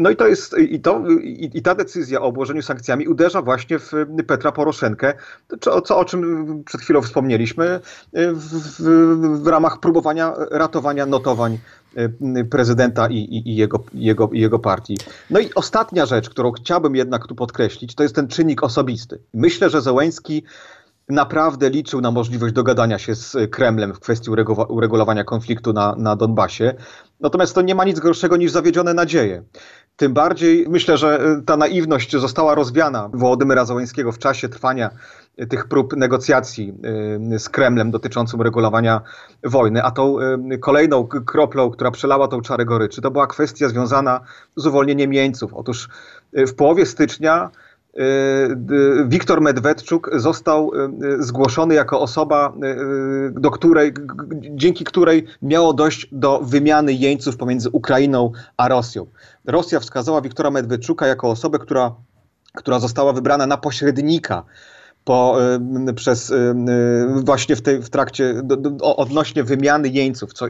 No 0.00 0.10
i 0.10 0.16
to 0.16 0.26
jest, 0.26 0.58
i, 0.58 0.80
to, 0.80 1.02
i, 1.22 1.50
i 1.54 1.62
ta 1.62 1.74
decyzja 1.74 2.20
o 2.20 2.24
obłożeniu 2.24 2.62
sankcjami 2.62 3.08
uderza 3.08 3.42
właśnie 3.42 3.78
w 3.78 3.92
Petra 4.26 4.52
Poroszenkę, 4.52 5.14
co, 5.60 5.80
co 5.80 5.98
o 5.98 6.04
czym 6.04 6.46
przed 6.64 6.80
chwilą 6.80 7.02
wspomnieliśmy, 7.02 7.80
w, 8.12 8.80
w, 8.80 9.42
w 9.42 9.46
ramach 9.46 9.80
próbowania 9.80 10.32
ratowania 10.50 11.06
notowań 11.06 11.58
Y, 11.79 11.79
prezydenta 12.50 13.08
i, 13.08 13.16
i, 13.16 13.48
i, 13.50 13.56
jego, 13.56 13.84
jego, 13.94 14.30
jego 14.32 14.58
partii. 14.58 14.98
No 15.30 15.40
i 15.40 15.54
ostatnia 15.54 16.06
rzecz, 16.06 16.30
którą 16.30 16.52
chciałbym 16.52 16.96
jednak 16.96 17.26
tu 17.26 17.34
podkreślić, 17.34 17.94
to 17.94 18.02
jest 18.02 18.14
ten 18.14 18.28
czynnik 18.28 18.62
osobisty. 18.62 19.18
Myślę, 19.34 19.70
że 19.70 19.82
Zełęński 19.82 20.42
naprawdę 21.08 21.70
liczył 21.70 22.00
na 22.00 22.10
możliwość 22.10 22.54
dogadania 22.54 22.98
się 22.98 23.14
z 23.14 23.36
Kremlem 23.50 23.94
w 23.94 24.00
kwestii 24.00 24.30
uregulowania 24.68 25.24
konfliktu 25.24 25.72
na, 25.72 25.94
na 25.98 26.16
Donbasie. 26.16 26.74
Natomiast 27.20 27.54
to 27.54 27.62
nie 27.62 27.74
ma 27.74 27.84
nic 27.84 28.00
gorszego 28.00 28.36
niż 28.36 28.52
zawiedzione 28.52 28.94
nadzieje. 28.94 29.42
Tym 29.96 30.14
bardziej 30.14 30.66
myślę, 30.68 30.98
że 30.98 31.20
ta 31.46 31.56
naiwność 31.56 32.16
została 32.16 32.54
rozwiana 32.54 33.10
Wołodymyra 33.12 33.64
Zełęńskiego 33.64 34.12
w 34.12 34.18
czasie 34.18 34.48
trwania 34.48 34.90
tych 35.48 35.68
prób 35.68 35.96
negocjacji 35.96 36.74
y, 37.34 37.38
z 37.38 37.48
Kremlem 37.48 37.90
dotyczącym 37.90 38.42
regulowania 38.42 39.00
wojny. 39.44 39.82
A 39.82 39.90
tą 39.90 40.16
y, 40.52 40.58
kolejną 40.58 41.06
kroplą, 41.06 41.70
która 41.70 41.90
przelała 41.90 42.28
tą 42.28 42.40
czarę 42.40 42.64
goryczy, 42.64 43.02
to 43.02 43.10
była 43.10 43.26
kwestia 43.26 43.68
związana 43.68 44.20
z 44.56 44.66
uwolnieniem 44.66 45.12
jeńców. 45.12 45.54
Otóż 45.54 45.88
y, 46.38 46.46
w 46.46 46.54
połowie 46.54 46.86
stycznia 46.86 47.50
Wiktor 49.06 49.40
Medwedczuk 49.40 50.10
został 50.14 50.72
zgłoszony 51.18 51.74
jako 51.74 52.00
osoba, 52.00 52.52
do 53.30 53.50
której, 53.50 53.94
dzięki 54.40 54.84
której 54.84 55.26
miało 55.42 55.72
dojść 55.72 56.08
do 56.12 56.40
wymiany 56.42 56.92
jeńców 56.92 57.36
pomiędzy 57.36 57.70
Ukrainą 57.70 58.32
a 58.56 58.68
Rosją. 58.68 59.06
Rosja 59.44 59.80
wskazała 59.80 60.20
Wiktora 60.20 60.50
Medwedczuka 60.50 61.06
jako 61.06 61.30
osobę, 61.30 61.58
która, 61.58 61.94
która 62.54 62.78
została 62.78 63.12
wybrana 63.12 63.46
na 63.46 63.56
pośrednika 63.56 64.44
po, 65.04 65.36
przez 65.94 66.32
właśnie 67.24 67.56
w, 67.56 67.62
tej, 67.62 67.82
w 67.82 67.90
trakcie 67.90 68.34
do, 68.42 68.96
odnośnie 68.96 69.44
wymiany 69.44 69.88
jeńców. 69.88 70.32
Co, 70.32 70.46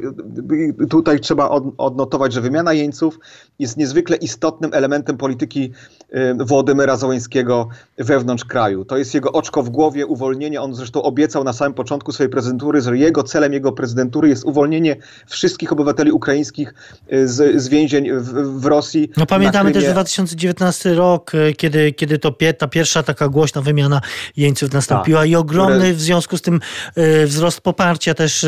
tutaj 0.91 1.21
trzeba 1.21 1.49
od, 1.49 1.65
odnotować, 1.79 2.33
że 2.33 2.41
wymiana 2.41 2.73
jeńców 2.73 3.19
jest 3.59 3.77
niezwykle 3.77 4.17
istotnym 4.17 4.75
elementem 4.75 5.17
polityki 5.17 5.73
Włodymyra 6.39 6.97
Załańskiego 6.97 7.69
wewnątrz 7.99 8.45
kraju. 8.45 8.85
To 8.85 8.97
jest 8.97 9.15
jego 9.15 9.33
oczko 9.33 9.63
w 9.63 9.71
głowie, 9.71 10.07
uwolnienie. 10.07 10.61
On 10.61 10.75
zresztą 10.75 11.03
obiecał 11.03 11.45
na 11.45 11.53
samym 11.53 11.75
początku 11.75 12.13
swojej 12.13 12.31
prezydentury, 12.31 12.81
że 12.81 12.99
jego 12.99 13.23
celem 13.23 13.53
jego 13.53 13.73
prezydentury 13.73 14.29
jest 14.29 14.45
uwolnienie 14.45 14.97
wszystkich 15.29 15.73
obywateli 15.73 16.13
ukraińskich 16.13 16.75
y, 17.13 17.29
z, 17.29 17.63
z 17.63 17.69
więzień 17.69 18.11
w, 18.13 18.61
w 18.61 18.67
Rosji. 18.67 19.11
No 19.17 19.27
pamiętamy 19.27 19.73
też 19.73 19.85
2019 19.85 20.95
rok, 20.95 21.35
y, 21.35 21.53
kiedy, 21.53 21.93
kiedy 21.93 22.19
to 22.19 22.35
ta 22.59 22.69
pierwsza 22.69 23.03
taka 23.03 23.29
głośna 23.29 23.63
wymiana 23.63 24.01
jeńców 24.37 24.73
nastąpiła 24.73 25.21
tak, 25.21 25.31
i 25.31 25.37
ogromny 25.37 25.79
które... 25.79 25.95
w 25.95 26.01
związku 26.01 26.37
z 26.37 26.43
tym 26.43 26.61
y, 26.99 27.27
wzrost 27.27 27.61
poparcia 27.61 28.15
też 28.15 28.47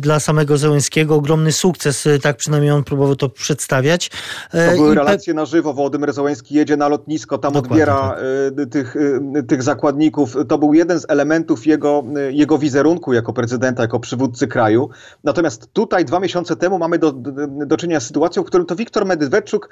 dla 0.00 0.20
samego 0.20 0.58
Zełenskiego, 0.58 1.14
ogromny 1.14 1.52
sukces, 1.52 2.08
tak 2.22 2.36
przynajmniej 2.36 2.70
on 2.70 2.84
próbował 2.84 3.16
to 3.16 3.28
przedstawiać. 3.28 4.10
To 4.50 4.76
były 4.76 4.92
I 4.92 4.94
relacje 4.94 5.34
na 5.34 5.44
żywo, 5.44 5.74
Wołodymyr 5.74 6.12
Zełenski 6.12 6.54
jedzie 6.54 6.76
na 6.76 6.87
lotnisko, 6.88 7.38
tam 7.38 7.52
Dokładnie 7.52 7.74
odbiera 7.74 8.08
tak. 8.10 8.18
Y, 8.58 8.66
tych, 8.66 8.96
y, 8.96 9.42
tych 9.48 9.62
zakładników. 9.62 10.36
To 10.48 10.58
był 10.58 10.74
jeden 10.74 11.00
z 11.00 11.06
elementów 11.08 11.66
jego, 11.66 12.04
y, 12.28 12.32
jego 12.32 12.58
wizerunku 12.58 13.12
jako 13.12 13.32
prezydenta, 13.32 13.82
jako 13.82 14.00
przywódcy 14.00 14.46
kraju. 14.46 14.88
Natomiast 15.24 15.72
tutaj 15.72 16.04
dwa 16.04 16.20
miesiące 16.20 16.56
temu 16.56 16.78
mamy 16.78 16.98
do, 16.98 17.12
do, 17.12 17.46
do 17.46 17.76
czynienia 17.76 18.00
z 18.00 18.06
sytuacją, 18.06 18.42
w 18.42 18.46
którym 18.46 18.66
to 18.66 18.76
Wiktor 18.76 19.06
Medwedczuk 19.06 19.70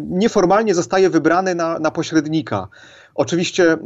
nieformalnie 0.00 0.74
zostaje 0.74 1.10
wybrany 1.10 1.54
na, 1.54 1.78
na 1.78 1.90
pośrednika 1.90 2.68
Oczywiście 3.16 3.72
y, 3.72 3.76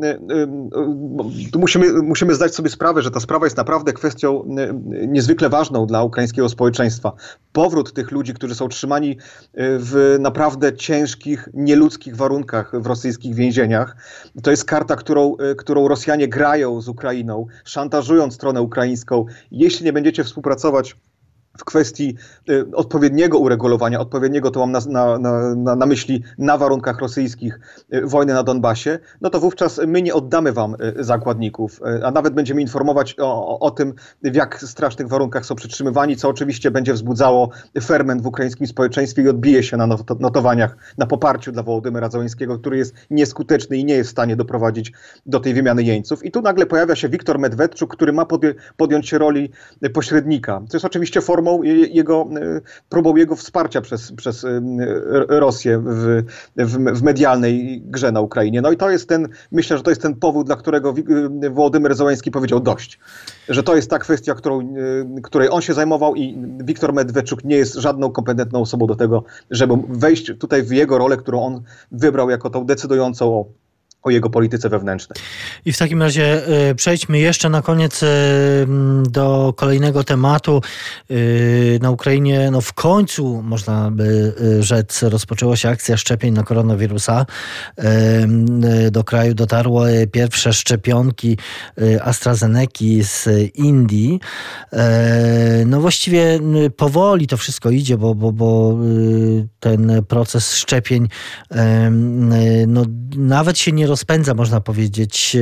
y, 1.55 1.59
musimy, 1.59 1.93
musimy 2.03 2.35
zdać 2.35 2.55
sobie 2.55 2.71
sprawę, 2.71 3.03
że 3.03 3.11
ta 3.11 3.21
sprawa 3.21 3.47
jest 3.47 3.57
naprawdę 3.57 3.93
kwestią 3.93 4.45
niezwykle 5.09 5.49
ważną 5.49 5.87
dla 5.87 6.03
ukraińskiego 6.03 6.49
społeczeństwa. 6.49 7.13
Powrót 7.53 7.93
tych 7.93 8.11
ludzi, 8.11 8.35
którzy 8.35 8.55
są 8.55 8.69
trzymani 8.69 9.17
w 9.55 10.17
naprawdę 10.21 10.77
ciężkich, 10.77 11.49
nieludzkich 11.55 12.17
warunkach 12.17 12.73
w 12.83 12.87
rosyjskich 12.87 13.35
więzieniach, 13.35 13.97
to 14.43 14.51
jest 14.51 14.65
karta, 14.65 14.97
którą, 14.97 15.37
którą 15.59 15.89
Rosjanie 15.89 16.29
grają 16.29 16.81
z 16.81 16.89
Ukrainą, 16.89 17.47
szantażując 17.65 18.35
stronę 18.35 18.63
ukraińską. 18.63 19.27
Jeśli 19.51 19.85
nie 19.87 19.93
będziecie 19.93 20.25
współpracować 20.25 20.97
w 21.61 21.65
kwestii 21.65 22.15
y, 22.51 22.67
odpowiedniego 22.75 23.39
uregulowania, 23.39 24.01
odpowiedniego 24.01 24.51
to 24.51 24.61
mam 24.61 24.73
na, 24.73 24.81
na, 25.19 25.19
na, 25.57 25.77
na, 25.77 25.87
myśli 25.87 26.23
na 26.39 26.59
warunkach 26.59 26.99
rosyjskich 26.99 27.61
y, 27.95 28.07
wojny 28.07 28.35
na 28.35 28.43
Donbasie, 28.43 28.99
no 29.21 29.31
to 29.31 29.41
wówczas 29.41 29.81
my 29.87 30.03
nie 30.03 30.15
oddamy 30.15 30.53
wam 30.53 30.77
y, 30.99 31.05
zakładników, 31.05 31.81
a 32.05 32.11
nawet 32.11 32.35
będziemy 32.35 32.61
informować 32.61 33.17
o, 33.19 33.59
o 33.59 33.71
tym, 33.71 33.95
w 34.23 34.35
jak 34.35 34.61
strasznych 34.61 35.09
warunkach 35.09 35.47
są 35.47 35.55
przytrzymywani, 35.55 36.17
co 36.17 36.29
oczywiście 36.29 36.71
będzie 36.71 36.93
wzbudzało 36.93 37.51
ferment 37.83 38.23
w 38.23 38.27
ukraińskim 38.27 38.67
społeczeństwie 38.67 39.23
i 39.23 39.29
odbije 39.29 39.63
się 39.63 39.77
na 39.77 39.87
notowaniach, 40.21 40.77
na 40.99 41.07
poparciu 41.07 41.53
dla 41.53 41.63
Wołodymyra 41.63 42.11
Załońskiego, 42.11 42.59
który 42.59 42.79
jest 42.79 42.95
nieskuteczny 43.11 43.77
i 43.77 43.85
nie 43.85 43.95
jest 43.95 44.11
w 44.11 44.13
stanie 44.13 44.37
doprowadzić 44.37 44.93
do 45.27 45.41
tej 45.41 45.55
wymiany 45.55 45.83
jeńców. 45.83 46.25
I 46.25 46.31
tu 46.31 46.43
nagle 46.43 46.67
pojawia 46.67 46.97
się 46.97 47.09
Wiktor 47.09 47.39
Medwedczuk, 47.39 47.97
który 47.97 48.13
ma 48.13 48.27
podjąć 48.77 49.09
się 49.09 49.19
roli 49.19 49.51
pośrednika. 49.95 50.63
To 50.71 50.77
jest 50.77 50.85
oczywiście 50.85 51.21
formą 51.21 51.50
formą 51.51 51.63
jego, 51.93 52.29
e, 52.37 52.61
próbą 52.89 53.17
jego 53.17 53.37
wsparcia 53.37 53.81
przez, 53.81 54.13
przez 54.13 54.45
e, 54.45 54.61
Rosję 55.29 55.79
w, 55.79 56.23
w, 56.57 56.99
w, 56.99 57.03
medialnej 57.03 57.83
grze 57.85 58.13
na 58.13 58.21
Ukrainie. 58.21 58.63
No 58.63 58.73
i 58.73 58.77
to 58.77 58.91
jest 58.91 59.09
ten, 59.09 59.29
myślę, 59.53 59.77
że 59.77 59.83
to 59.83 59.91
jest 59.91 60.03
ten 60.03 60.15
powód, 60.15 60.47
dla 60.47 60.57
którego 60.57 60.95
e, 61.43 61.51
Wołodymyr 61.51 61.95
Zełański 61.95 62.31
powiedział 62.31 62.61
dość. 62.61 62.99
Że 63.49 63.63
to 63.63 63.77
jest 63.77 63.91
ta 63.91 63.99
kwestia, 63.99 64.35
którą, 64.35 64.75
której 65.23 65.49
on 65.51 65.63
się 65.63 65.75
zajmował 65.75 66.17
i 66.17 66.39
Wiktor 66.65 66.93
Medwedczuk 66.93 67.45
nie 67.45 67.57
jest 67.57 67.75
żadną 67.75 68.11
kompetentną 68.11 68.61
osobą 68.61 68.87
do 68.87 68.95
tego, 68.95 69.25
żeby 69.51 69.75
wejść 69.89 70.33
tutaj 70.39 70.63
w 70.63 70.71
jego 70.71 70.99
rolę, 70.99 71.17
którą 71.17 71.43
on 71.43 71.63
wybrał 71.93 72.31
jako 72.31 72.51
tą 72.51 72.67
decydującą 72.67 73.27
o 73.27 73.45
o 74.03 74.11
jego 74.11 74.31
polityce 74.31 74.69
wewnętrznej. 74.69 75.17
I 75.65 75.73
w 75.73 75.79
takim 75.79 76.03
razie 76.03 76.49
y, 76.71 76.75
przejdźmy 76.75 77.19
jeszcze 77.19 77.49
na 77.49 77.63
koniec 77.63 78.03
y, 78.03 78.07
do 79.11 79.55
kolejnego 79.57 80.05
tematu. 80.05 80.63
Y, 81.11 81.79
na 81.83 81.91
Ukrainie 81.91 82.51
no 82.51 82.61
w 82.61 82.73
końcu, 82.73 83.43
można 83.43 83.91
by 83.91 84.35
rzec, 84.61 85.03
rozpoczęła 85.03 85.57
się 85.57 85.69
akcja 85.69 85.97
szczepień 85.97 86.35
na 86.35 86.43
koronawirusa. 86.43 87.27
Do 88.91 89.05
kraju 89.05 89.35
dotarły 89.35 90.07
pierwsze 90.13 90.53
szczepionki 90.53 91.39
AstraZeneca 92.03 92.61
z 93.03 93.29
Indii. 93.55 94.21
No 95.67 95.81
właściwie 95.81 96.41
powoli 96.77 97.27
to 97.27 97.37
wszystko 97.37 97.71
idzie, 97.71 97.97
bo, 97.99 98.15
bo, 98.15 98.33
bo 98.33 98.79
ten 99.61 100.05
proces 100.09 100.55
szczepień 100.55 101.09
no, 102.67 102.85
nawet 103.17 103.59
się 103.59 103.73
nie 103.73 103.87
rozpędza, 103.91 104.35
można 104.35 104.61
powiedzieć, 104.61 105.37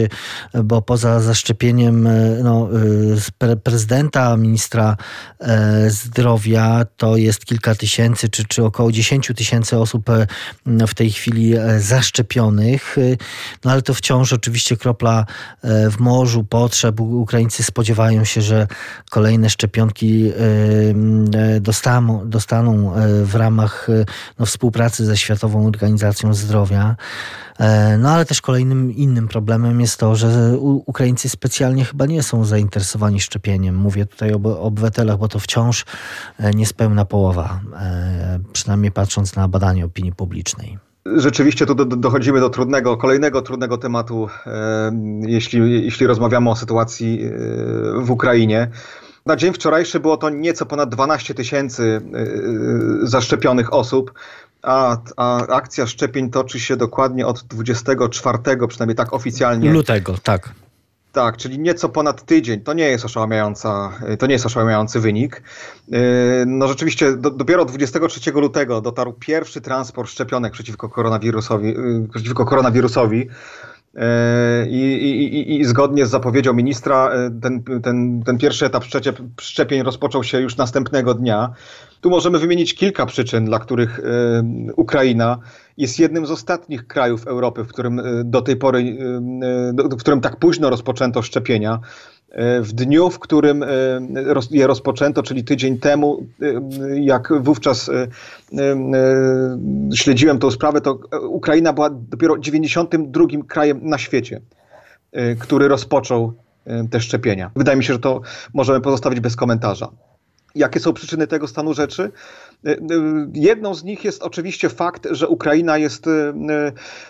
bo 0.64 0.82
poza 0.82 1.20
zaszczepieniem 1.20 2.06
e, 2.06 2.10
no, 2.42 2.68
e, 3.40 3.56
prezydenta, 3.56 4.36
ministra 4.36 4.96
e, 5.40 5.90
zdrowia, 5.90 6.84
to 6.96 7.16
jest 7.16 7.44
kilka 7.44 7.74
tysięcy, 7.74 8.28
czy, 8.28 8.44
czy 8.44 8.64
około 8.64 8.92
10 8.92 9.32
tysięcy 9.36 9.78
osób 9.78 10.06
w 10.66 10.94
tej 10.94 11.10
chwili 11.10 11.54
zaszczepionych. 11.78 12.96
No 13.64 13.70
ale 13.70 13.82
to 13.82 13.94
wciąż 13.94 14.32
oczywiście 14.32 14.76
kropla 14.76 15.26
w 15.62 15.94
morzu 15.98 16.44
potrzeb. 16.44 17.00
Ukraińcy 17.00 17.62
spodziewają 17.62 18.24
się, 18.24 18.42
że 18.42 18.66
kolejne 19.10 19.50
szczepionki 19.50 20.32
dostaną, 21.60 22.28
dostaną 22.30 22.92
w 23.24 23.34
ramach 23.34 23.88
no, 24.38 24.46
współpracy 24.46 25.04
ze 25.04 25.16
Światową 25.16 25.66
Organizacją 25.66 26.34
Zdrowia. 26.34 26.96
E, 27.58 27.98
no 27.98 28.10
ale 28.10 28.24
też 28.24 28.40
kolejnym 28.40 28.94
innym 28.94 29.28
problemem 29.28 29.80
jest 29.80 30.00
to, 30.00 30.16
że 30.16 30.58
Ukraińcy 30.86 31.28
specjalnie 31.28 31.84
chyba 31.84 32.06
nie 32.06 32.22
są 32.22 32.44
zainteresowani 32.44 33.20
szczepieniem. 33.20 33.76
Mówię 33.76 34.06
tutaj 34.06 34.32
o 34.32 34.60
obywatelach, 34.60 35.18
bo 35.18 35.28
to 35.28 35.38
wciąż 35.38 35.84
e, 36.38 36.50
niespełna 36.50 37.04
połowa, 37.04 37.60
e, 37.80 38.38
przynajmniej 38.52 38.92
patrząc 38.92 39.36
na 39.36 39.48
badanie 39.48 39.84
opinii 39.84 40.12
publicznej. 40.12 40.78
Rzeczywiście 41.16 41.66
tu 41.66 41.74
dochodzimy 41.74 42.40
do 42.40 42.50
trudnego, 42.50 42.96
kolejnego 42.96 43.42
trudnego 43.42 43.78
tematu, 43.78 44.28
jeśli, 45.20 45.84
jeśli 45.84 46.06
rozmawiamy 46.06 46.50
o 46.50 46.56
sytuacji 46.56 47.30
w 48.00 48.10
Ukrainie. 48.10 48.70
Na 49.26 49.36
dzień 49.36 49.52
wczorajszy 49.52 50.00
było 50.00 50.16
to 50.16 50.30
nieco 50.30 50.66
ponad 50.66 50.88
12 50.88 51.34
tysięcy 51.34 52.00
zaszczepionych 53.02 53.72
osób 53.72 54.12
a, 54.68 54.96
a 55.16 55.46
akcja 55.46 55.86
szczepień 55.86 56.30
toczy 56.30 56.60
się 56.60 56.76
dokładnie 56.76 57.26
od 57.26 57.42
24, 57.42 58.38
przynajmniej 58.68 58.96
tak 58.96 59.12
oficjalnie. 59.12 59.72
Lutego, 59.72 60.14
tak. 60.22 60.54
Tak, 61.12 61.36
czyli 61.36 61.58
nieco 61.58 61.88
ponad 61.88 62.24
tydzień. 62.24 62.60
To 62.60 62.72
nie 62.72 62.84
jest 62.84 63.04
oszałamiająca, 63.04 63.92
to 64.18 64.26
nie 64.26 64.32
jest 64.32 64.46
oszałamiający 64.46 65.00
wynik. 65.00 65.42
Yy, 65.88 65.98
no 66.46 66.68
rzeczywiście 66.68 67.16
do, 67.16 67.30
dopiero 67.30 67.64
23 67.64 68.32
lutego 68.32 68.80
dotarł 68.80 69.12
pierwszy 69.12 69.60
transport 69.60 70.10
szczepionek 70.10 70.52
przeciwko 70.52 70.88
koronawirusowi, 70.88 71.68
yy, 71.68 72.08
przeciwko 72.14 72.44
koronawirusowi. 72.44 73.28
Yy, 73.94 74.00
I, 74.70 74.80
i, 74.80 75.60
I, 75.60 75.64
zgodnie 75.64 76.06
z 76.06 76.10
zapowiedzią 76.10 76.52
ministra, 76.52 77.10
ten, 77.42 77.62
ten, 77.82 78.22
ten 78.22 78.38
pierwszy 78.38 78.66
etap 78.66 78.84
szczepień 79.40 79.82
rozpoczął 79.82 80.24
się 80.24 80.40
już 80.40 80.56
następnego 80.56 81.14
dnia. 81.14 81.52
Tu 82.00 82.10
możemy 82.10 82.38
wymienić 82.38 82.74
kilka 82.74 83.06
przyczyn, 83.06 83.44
dla 83.44 83.58
których 83.58 84.00
e, 84.00 84.02
Ukraina 84.76 85.38
jest 85.76 85.98
jednym 85.98 86.26
z 86.26 86.30
ostatnich 86.30 86.86
krajów 86.86 87.26
Europy, 87.26 87.64
w 87.64 87.68
którym 87.68 87.98
e, 87.98 88.02
do 88.24 88.42
tej 88.42 88.56
pory, 88.56 88.78
e, 88.80 89.96
w 89.96 89.96
którym 89.96 90.20
tak 90.20 90.36
późno 90.36 90.70
rozpoczęto 90.70 91.22
szczepienia. 91.22 91.80
W 92.60 92.72
dniu, 92.72 93.10
w 93.10 93.18
którym 93.18 93.64
je 94.50 94.66
rozpoczęto, 94.66 95.22
czyli 95.22 95.44
tydzień 95.44 95.78
temu, 95.78 96.26
jak 96.94 97.32
wówczas 97.40 97.90
śledziłem 99.94 100.38
tę 100.38 100.50
sprawę, 100.50 100.80
to 100.80 100.98
Ukraina 101.28 101.72
była 101.72 101.90
dopiero 101.90 102.38
92 102.38 103.24
krajem 103.48 103.80
na 103.82 103.98
świecie, 103.98 104.40
który 105.38 105.68
rozpoczął 105.68 106.32
te 106.90 107.00
szczepienia. 107.00 107.50
Wydaje 107.56 107.78
mi 107.78 107.84
się, 107.84 107.92
że 107.92 107.98
to 107.98 108.20
możemy 108.54 108.80
pozostawić 108.80 109.20
bez 109.20 109.36
komentarza. 109.36 109.88
Jakie 110.54 110.80
są 110.80 110.92
przyczyny 110.92 111.26
tego 111.26 111.48
stanu 111.48 111.74
rzeczy? 111.74 112.10
E, 112.66 112.70
e, 112.70 112.78
jedną 113.34 113.74
z 113.74 113.84
nich 113.84 114.04
jest 114.04 114.22
oczywiście 114.22 114.68
fakt, 114.68 115.08
że 115.10 115.28
Ukraina 115.28 115.78
jest, 115.78 116.06
e, 116.06 116.32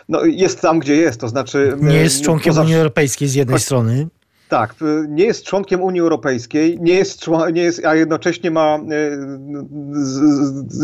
no, 0.09 0.25
jest 0.25 0.61
tam, 0.61 0.79
gdzie 0.79 0.97
jest. 0.97 1.21
To 1.21 1.29
znaczy. 1.29 1.77
Nie 1.81 1.97
jest 1.97 2.23
członkiem 2.23 2.51
poza... 2.51 2.63
Unii 2.63 2.75
Europejskiej 2.75 3.29
z 3.29 3.35
jednej 3.35 3.61
strony. 3.61 4.09
Tak, 4.49 4.75
nie 5.09 5.25
jest 5.25 5.45
członkiem 5.45 5.83
Unii 5.83 6.01
Europejskiej, 6.01 6.79
nie 6.81 6.95
jest, 6.95 7.27
nie 7.53 7.63
jest, 7.63 7.85
a 7.85 7.95
jednocześnie 7.95 8.51
ma, 8.51 8.79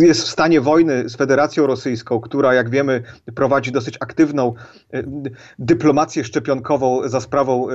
jest 0.00 0.22
w 0.22 0.28
stanie 0.28 0.60
wojny 0.60 1.08
z 1.08 1.16
Federacją 1.16 1.66
Rosyjską, 1.66 2.20
która, 2.20 2.54
jak 2.54 2.70
wiemy, 2.70 3.02
prowadzi 3.34 3.72
dosyć 3.72 3.96
aktywną 4.00 4.54
dyplomację 5.58 6.24
szczepionkową 6.24 7.08
za 7.08 7.20
sprawą 7.20 7.66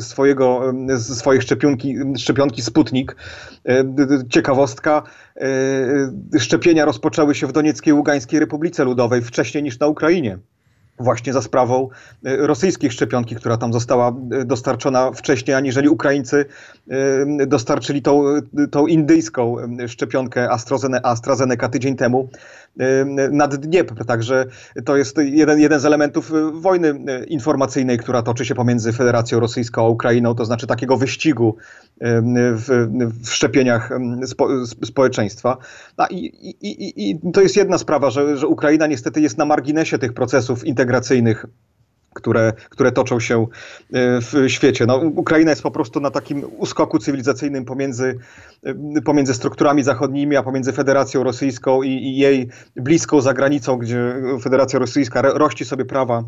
swojego, 0.00 0.74
swojej 0.98 1.42
szczepionki, 1.42 1.96
szczepionki 2.18 2.62
Sputnik. 2.62 3.16
Ciekawostka, 4.28 5.02
szczepienia 6.38 6.84
rozpoczęły 6.84 7.34
się 7.34 7.46
w 7.46 7.52
Donieckiej 7.52 7.92
Ługańskiej 7.92 8.40
Republice 8.40 8.84
Ludowej 8.84 9.22
wcześniej 9.22 9.62
niż 9.62 9.78
na 9.78 9.86
Ukrainie 9.86 10.38
właśnie 10.98 11.32
za 11.32 11.42
sprawą 11.42 11.88
e, 12.24 12.36
rosyjskiej 12.36 12.90
szczepionki, 12.90 13.34
która 13.34 13.56
tam 13.56 13.72
została 13.72 14.08
e, 14.08 14.44
dostarczona 14.44 15.12
wcześniej, 15.12 15.56
aniżeli 15.56 15.88
Ukraińcy 15.88 16.44
e, 16.88 17.46
dostarczyli 17.46 18.02
tą, 18.02 18.24
tą 18.70 18.86
indyjską 18.86 19.56
szczepionkę 19.88 20.48
AstraZeneca, 21.02 21.68
tydzień 21.68 21.96
temu 21.96 22.28
nad 23.30 23.56
Dniepr. 23.56 24.04
Także 24.04 24.44
to 24.84 24.96
jest 24.96 25.18
jeden, 25.18 25.60
jeden 25.60 25.80
z 25.80 25.84
elementów 25.84 26.32
wojny 26.52 26.94
informacyjnej, 27.28 27.98
która 27.98 28.22
toczy 28.22 28.44
się 28.44 28.54
pomiędzy 28.54 28.92
Federacją 28.92 29.40
Rosyjską 29.40 29.86
a 29.86 29.88
Ukrainą, 29.88 30.34
to 30.34 30.44
znaczy 30.44 30.66
takiego 30.66 30.96
wyścigu 30.96 31.56
w, 32.00 32.88
w 33.24 33.30
szczepieniach 33.30 33.90
spo, 34.26 34.48
społeczeństwa. 34.84 35.56
A 35.96 36.06
i, 36.06 36.16
i, 36.60 37.10
i, 37.10 37.32
to 37.32 37.40
jest 37.40 37.56
jedna 37.56 37.78
sprawa, 37.78 38.10
że, 38.10 38.36
że 38.36 38.46
Ukraina 38.46 38.86
niestety 38.86 39.20
jest 39.20 39.38
na 39.38 39.44
marginesie 39.44 39.98
tych 39.98 40.12
procesów 40.12 40.64
integracyjnych 40.64 40.83
które, 42.14 42.52
które 42.70 42.92
toczą 42.92 43.20
się 43.20 43.42
e, 43.42 43.46
w 44.20 44.32
świecie. 44.48 44.86
No, 44.86 44.96
Ukraina 44.96 45.50
jest 45.50 45.62
po 45.62 45.70
prostu 45.70 46.00
na 46.00 46.10
takim 46.10 46.44
uskoku 46.58 46.98
cywilizacyjnym 46.98 47.64
pomiędzy, 47.64 48.18
e, 48.62 49.02
pomiędzy 49.02 49.34
strukturami 49.34 49.82
zachodnimi, 49.82 50.36
a 50.36 50.42
pomiędzy 50.42 50.72
Federacją 50.72 51.22
Rosyjską 51.22 51.82
i, 51.82 51.88
i 51.88 52.16
jej 52.16 52.48
bliską 52.76 53.20
zagranicą, 53.20 53.76
gdzie 53.76 54.14
Federacja 54.42 54.78
Rosyjska 54.78 55.22
rości 55.22 55.64
sobie 55.64 55.84
prawa 55.84 56.24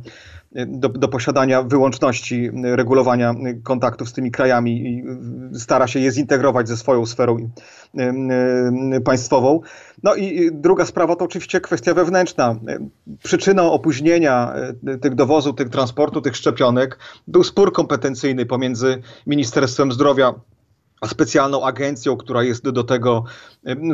do, 0.66 0.88
do 0.88 1.08
posiadania 1.08 1.62
wyłączności 1.62 2.50
regulowania 2.62 3.34
kontaktów 3.62 4.08
z 4.08 4.12
tymi 4.12 4.30
krajami 4.30 4.88
i 4.88 5.04
stara 5.58 5.86
się 5.86 6.00
je 6.00 6.10
zintegrować 6.10 6.68
ze 6.68 6.76
swoją 6.76 7.06
sferą 7.06 7.50
państwową. 9.04 9.60
No 10.02 10.14
i 10.14 10.50
druga 10.52 10.86
sprawa 10.86 11.16
to 11.16 11.24
oczywiście 11.24 11.60
kwestia 11.60 11.94
wewnętrzna. 11.94 12.56
Przyczyną 13.22 13.72
opóźnienia 13.72 14.54
tych 15.00 15.14
dowozów, 15.14 15.56
tych 15.56 15.68
transportu, 15.68 16.20
tych 16.20 16.36
szczepionek 16.36 16.98
był 17.28 17.44
spór 17.44 17.72
kompetencyjny 17.72 18.46
pomiędzy 18.46 19.02
Ministerstwem 19.26 19.92
Zdrowia 19.92 20.34
specjalną 21.04 21.64
agencją, 21.64 22.16
która 22.16 22.42
jest 22.42 22.70
do 22.70 22.84
tego, 22.84 23.24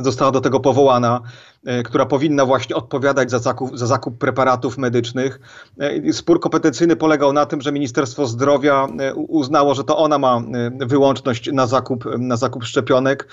została 0.02 0.30
do 0.30 0.40
tego 0.40 0.60
powołana, 0.60 1.20
e, 1.64 1.82
która 1.82 2.06
powinna 2.06 2.46
właśnie 2.46 2.76
odpowiadać 2.76 3.30
za 3.30 3.38
zakup, 3.38 3.78
za 3.78 3.86
zakup 3.86 4.18
preparatów 4.18 4.78
medycznych. 4.78 5.40
E, 5.78 6.12
spór 6.12 6.40
kompetencyjny 6.40 6.96
polegał 6.96 7.32
na 7.32 7.46
tym, 7.46 7.60
że 7.60 7.72
Ministerstwo 7.72 8.26
Zdrowia 8.26 8.88
e, 8.98 9.14
uznało, 9.14 9.74
że 9.74 9.84
to 9.84 9.98
ona 9.98 10.18
ma 10.18 10.42
wyłączność 10.80 11.52
na 11.52 11.66
zakup, 11.66 12.04
na 12.18 12.36
zakup 12.36 12.64
szczepionek, 12.64 13.28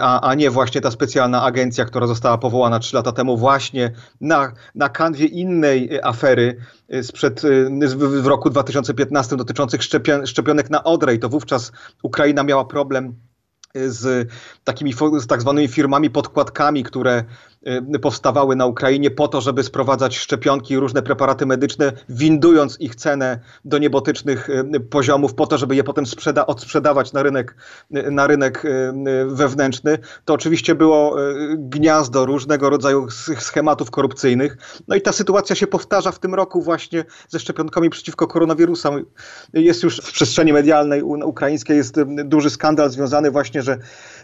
a, 0.00 0.20
a 0.20 0.34
nie 0.34 0.50
właśnie 0.50 0.80
ta 0.80 0.90
specjalna 0.90 1.42
agencja, 1.42 1.84
która 1.84 2.06
została 2.06 2.38
powołana 2.38 2.78
trzy 2.78 2.96
lata 2.96 3.12
temu 3.12 3.36
właśnie 3.36 3.92
na, 4.20 4.52
na 4.74 4.88
kanwie 4.88 5.26
innej 5.26 6.00
afery 6.02 6.56
sprzed, 7.02 7.42
w 7.86 8.26
roku 8.26 8.50
2015 8.50 9.36
dotyczących 9.36 9.80
szczepionek 10.24 10.70
na 10.70 10.84
odrej. 10.84 11.18
To 11.18 11.28
wówczas 11.28 11.72
Ukraina 12.02 12.42
miała 12.42 12.64
problem 12.64 13.14
z 13.74 14.30
takimi 14.64 14.94
z 15.18 15.26
tak 15.26 15.40
zwanymi 15.40 15.68
firmami 15.68 16.10
podkładkami, 16.10 16.84
które 16.84 17.24
powstawały 18.02 18.56
na 18.56 18.66
Ukrainie 18.66 19.10
po 19.10 19.28
to, 19.28 19.40
żeby 19.40 19.62
sprowadzać 19.62 20.18
szczepionki 20.18 20.74
i 20.74 20.76
różne 20.76 21.02
preparaty 21.02 21.46
medyczne, 21.46 21.92
windując 22.08 22.80
ich 22.80 22.94
cenę 22.94 23.38
do 23.64 23.78
niebotycznych 23.78 24.48
y, 24.50 24.80
poziomów 24.80 25.34
po 25.34 25.46
to, 25.46 25.58
żeby 25.58 25.76
je 25.76 25.84
potem 25.84 26.06
sprzeda 26.06 26.46
odsprzedawać 26.46 27.12
na 27.12 27.22
rynek, 27.22 27.54
y, 27.96 28.10
na 28.10 28.26
rynek 28.26 28.62
wewnętrzny. 29.26 29.98
To 30.24 30.34
oczywiście 30.34 30.74
było 30.74 31.16
gniazdo 31.56 32.26
różnego 32.26 32.70
rodzaju 32.70 33.10
schematów 33.38 33.90
korupcyjnych. 33.90 34.56
No 34.88 34.96
i 34.96 35.02
ta 35.02 35.12
sytuacja 35.12 35.56
się 35.56 35.66
powtarza 35.66 36.12
w 36.12 36.18
tym 36.18 36.34
roku 36.34 36.62
właśnie 36.62 37.04
ze 37.28 37.40
szczepionkami 37.40 37.90
przeciwko 37.90 38.26
koronawirusom. 38.26 39.04
Jest 39.52 39.82
już 39.82 39.96
w 39.96 40.12
przestrzeni 40.12 40.52
medialnej 40.52 41.02
ukraińskiej 41.02 41.76
jest 41.76 42.02
duży 42.24 42.50
skandal 42.50 42.90
związany 42.90 43.30
właśnie, 43.30 43.62
że 43.62 43.78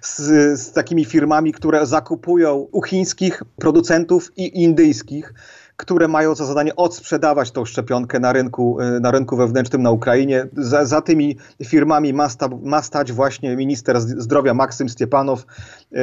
z, 0.07 0.61
z 0.61 0.73
takimi 0.73 1.05
firmami, 1.05 1.53
które 1.53 1.87
zakupują 1.87 2.55
u 2.73 2.83
chińskich 2.83 3.43
producentów 3.59 4.33
i 4.37 4.63
indyjskich, 4.63 5.35
które 5.77 6.09
mają 6.09 6.35
za 6.35 6.47
zadanie 6.47 6.77
odsprzedawać 6.77 7.51
tą 7.51 7.65
szczepionkę 7.65 8.21
na 8.21 8.33
rynku, 8.33 8.81
y, 8.81 9.01
na 9.01 9.11
rynku 9.11 9.37
wewnętrznym 9.37 9.83
na 9.83 9.91
Ukrainie. 9.91 10.47
Za, 10.57 10.85
za 10.85 11.01
tymi 11.01 11.37
firmami 11.65 12.13
ma, 12.13 12.29
sta, 12.29 12.49
ma, 12.63 12.83
stać 12.83 13.13
właśnie 13.13 13.57
minister 13.57 14.01
zdrowia 14.01 14.55
Maksym 14.55 14.89
Stiepanow, 14.89 15.41
y, 15.41 15.99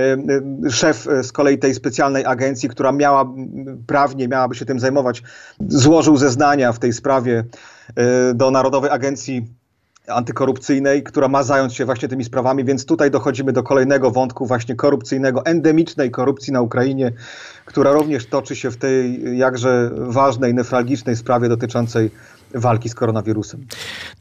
y, 0.65 0.71
szef 0.71 1.07
z 1.21 1.31
kolei 1.31 1.57
tej 1.57 1.73
specjalnej 1.73 2.25
agencji, 2.25 2.69
która 2.69 2.91
miała 2.91 3.33
prawnie, 3.87 4.27
miałaby 4.27 4.55
się 4.55 4.65
tym 4.65 4.79
zajmować, 4.79 5.23
złożył 5.67 6.17
zeznania 6.17 6.71
w 6.71 6.79
tej 6.79 6.93
sprawie 6.93 7.43
do 8.35 8.51
Narodowej 8.51 8.91
Agencji 8.91 9.47
antykorupcyjnej, 10.07 11.03
która 11.03 11.27
ma 11.27 11.43
zająć 11.43 11.75
się 11.75 11.85
właśnie 11.85 12.07
tymi 12.07 12.23
sprawami, 12.23 12.63
więc 12.63 12.85
tutaj 12.85 13.11
dochodzimy 13.11 13.53
do 13.53 13.63
kolejnego 13.63 14.11
wątku 14.11 14.45
właśnie 14.45 14.75
korupcyjnego, 14.75 15.45
endemicznej 15.45 16.11
korupcji 16.11 16.53
na 16.53 16.61
Ukrainie, 16.61 17.11
która 17.65 17.91
również 17.91 18.25
toczy 18.25 18.55
się 18.55 18.71
w 18.71 18.77
tej 18.77 19.19
jakże 19.37 19.91
ważnej, 19.93 20.53
nefralgicznej 20.53 21.15
sprawie 21.15 21.49
dotyczącej 21.49 22.11
walki 22.53 22.89
z 22.89 22.95
koronawirusem. 22.95 23.67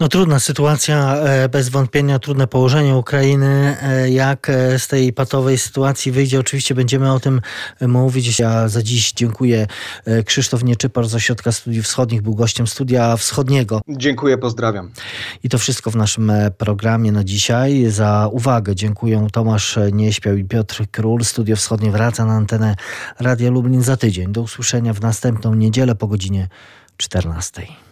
No 0.01 0.09
trudna 0.09 0.41
sytuacja, 0.41 1.17
e, 1.17 1.49
bez 1.49 1.69
wątpienia 1.69 2.19
trudne 2.19 2.47
położenie 2.47 2.97
Ukrainy. 2.97 3.77
E, 3.83 4.11
jak 4.11 4.51
e, 4.51 4.79
z 4.79 4.89
tej 4.89 5.13
patowej 5.13 5.59
sytuacji 5.59 6.13
wyjdzie, 6.13 6.41
oczywiście 6.41 6.75
będziemy 6.75 7.13
o 7.13 7.21
tym 7.21 7.41
mówić. 7.81 8.39
Ja 8.39 8.69
za 8.69 8.83
dziś 8.83 9.13
dziękuję. 9.13 9.67
Krzysztof 10.25 10.65
Nieczypar 10.65 11.09
z 11.09 11.15
Ośrodka 11.15 11.53
Studiów 11.53 11.85
Wschodnich 11.85 12.23
był 12.23 12.35
gościem 12.35 12.67
Studia 12.67 13.17
Wschodniego. 13.17 13.81
Dziękuję, 13.89 14.39
pozdrawiam. 14.39 14.91
I 15.45 15.49
to 15.49 15.59
wszystko 15.59 15.91
w 15.91 15.97
naszym 15.97 16.33
programie 16.59 17.13
na 17.13 17.25
dzisiaj. 17.25 17.87
Za 17.91 18.29
uwagę 18.33 18.75
dziękuję 18.75 19.27
Tomasz 19.33 19.79
Nieśpiał 19.93 20.37
i 20.37 20.45
Piotr 20.45 20.85
Król. 20.91 21.25
Studio 21.25 21.57
Wschodnie 21.57 21.91
wraca 21.91 22.25
na 22.27 22.33
antenę 22.33 22.77
Radia 23.21 23.51
Lublin 23.51 23.83
za 23.83 23.97
tydzień. 23.97 24.33
Do 24.33 24.43
usłyszenia 24.43 24.93
w 24.93 25.01
następną 25.01 25.55
niedzielę 25.55 25.95
po 25.95 26.07
godzinie 26.07 26.49
14. 26.97 27.92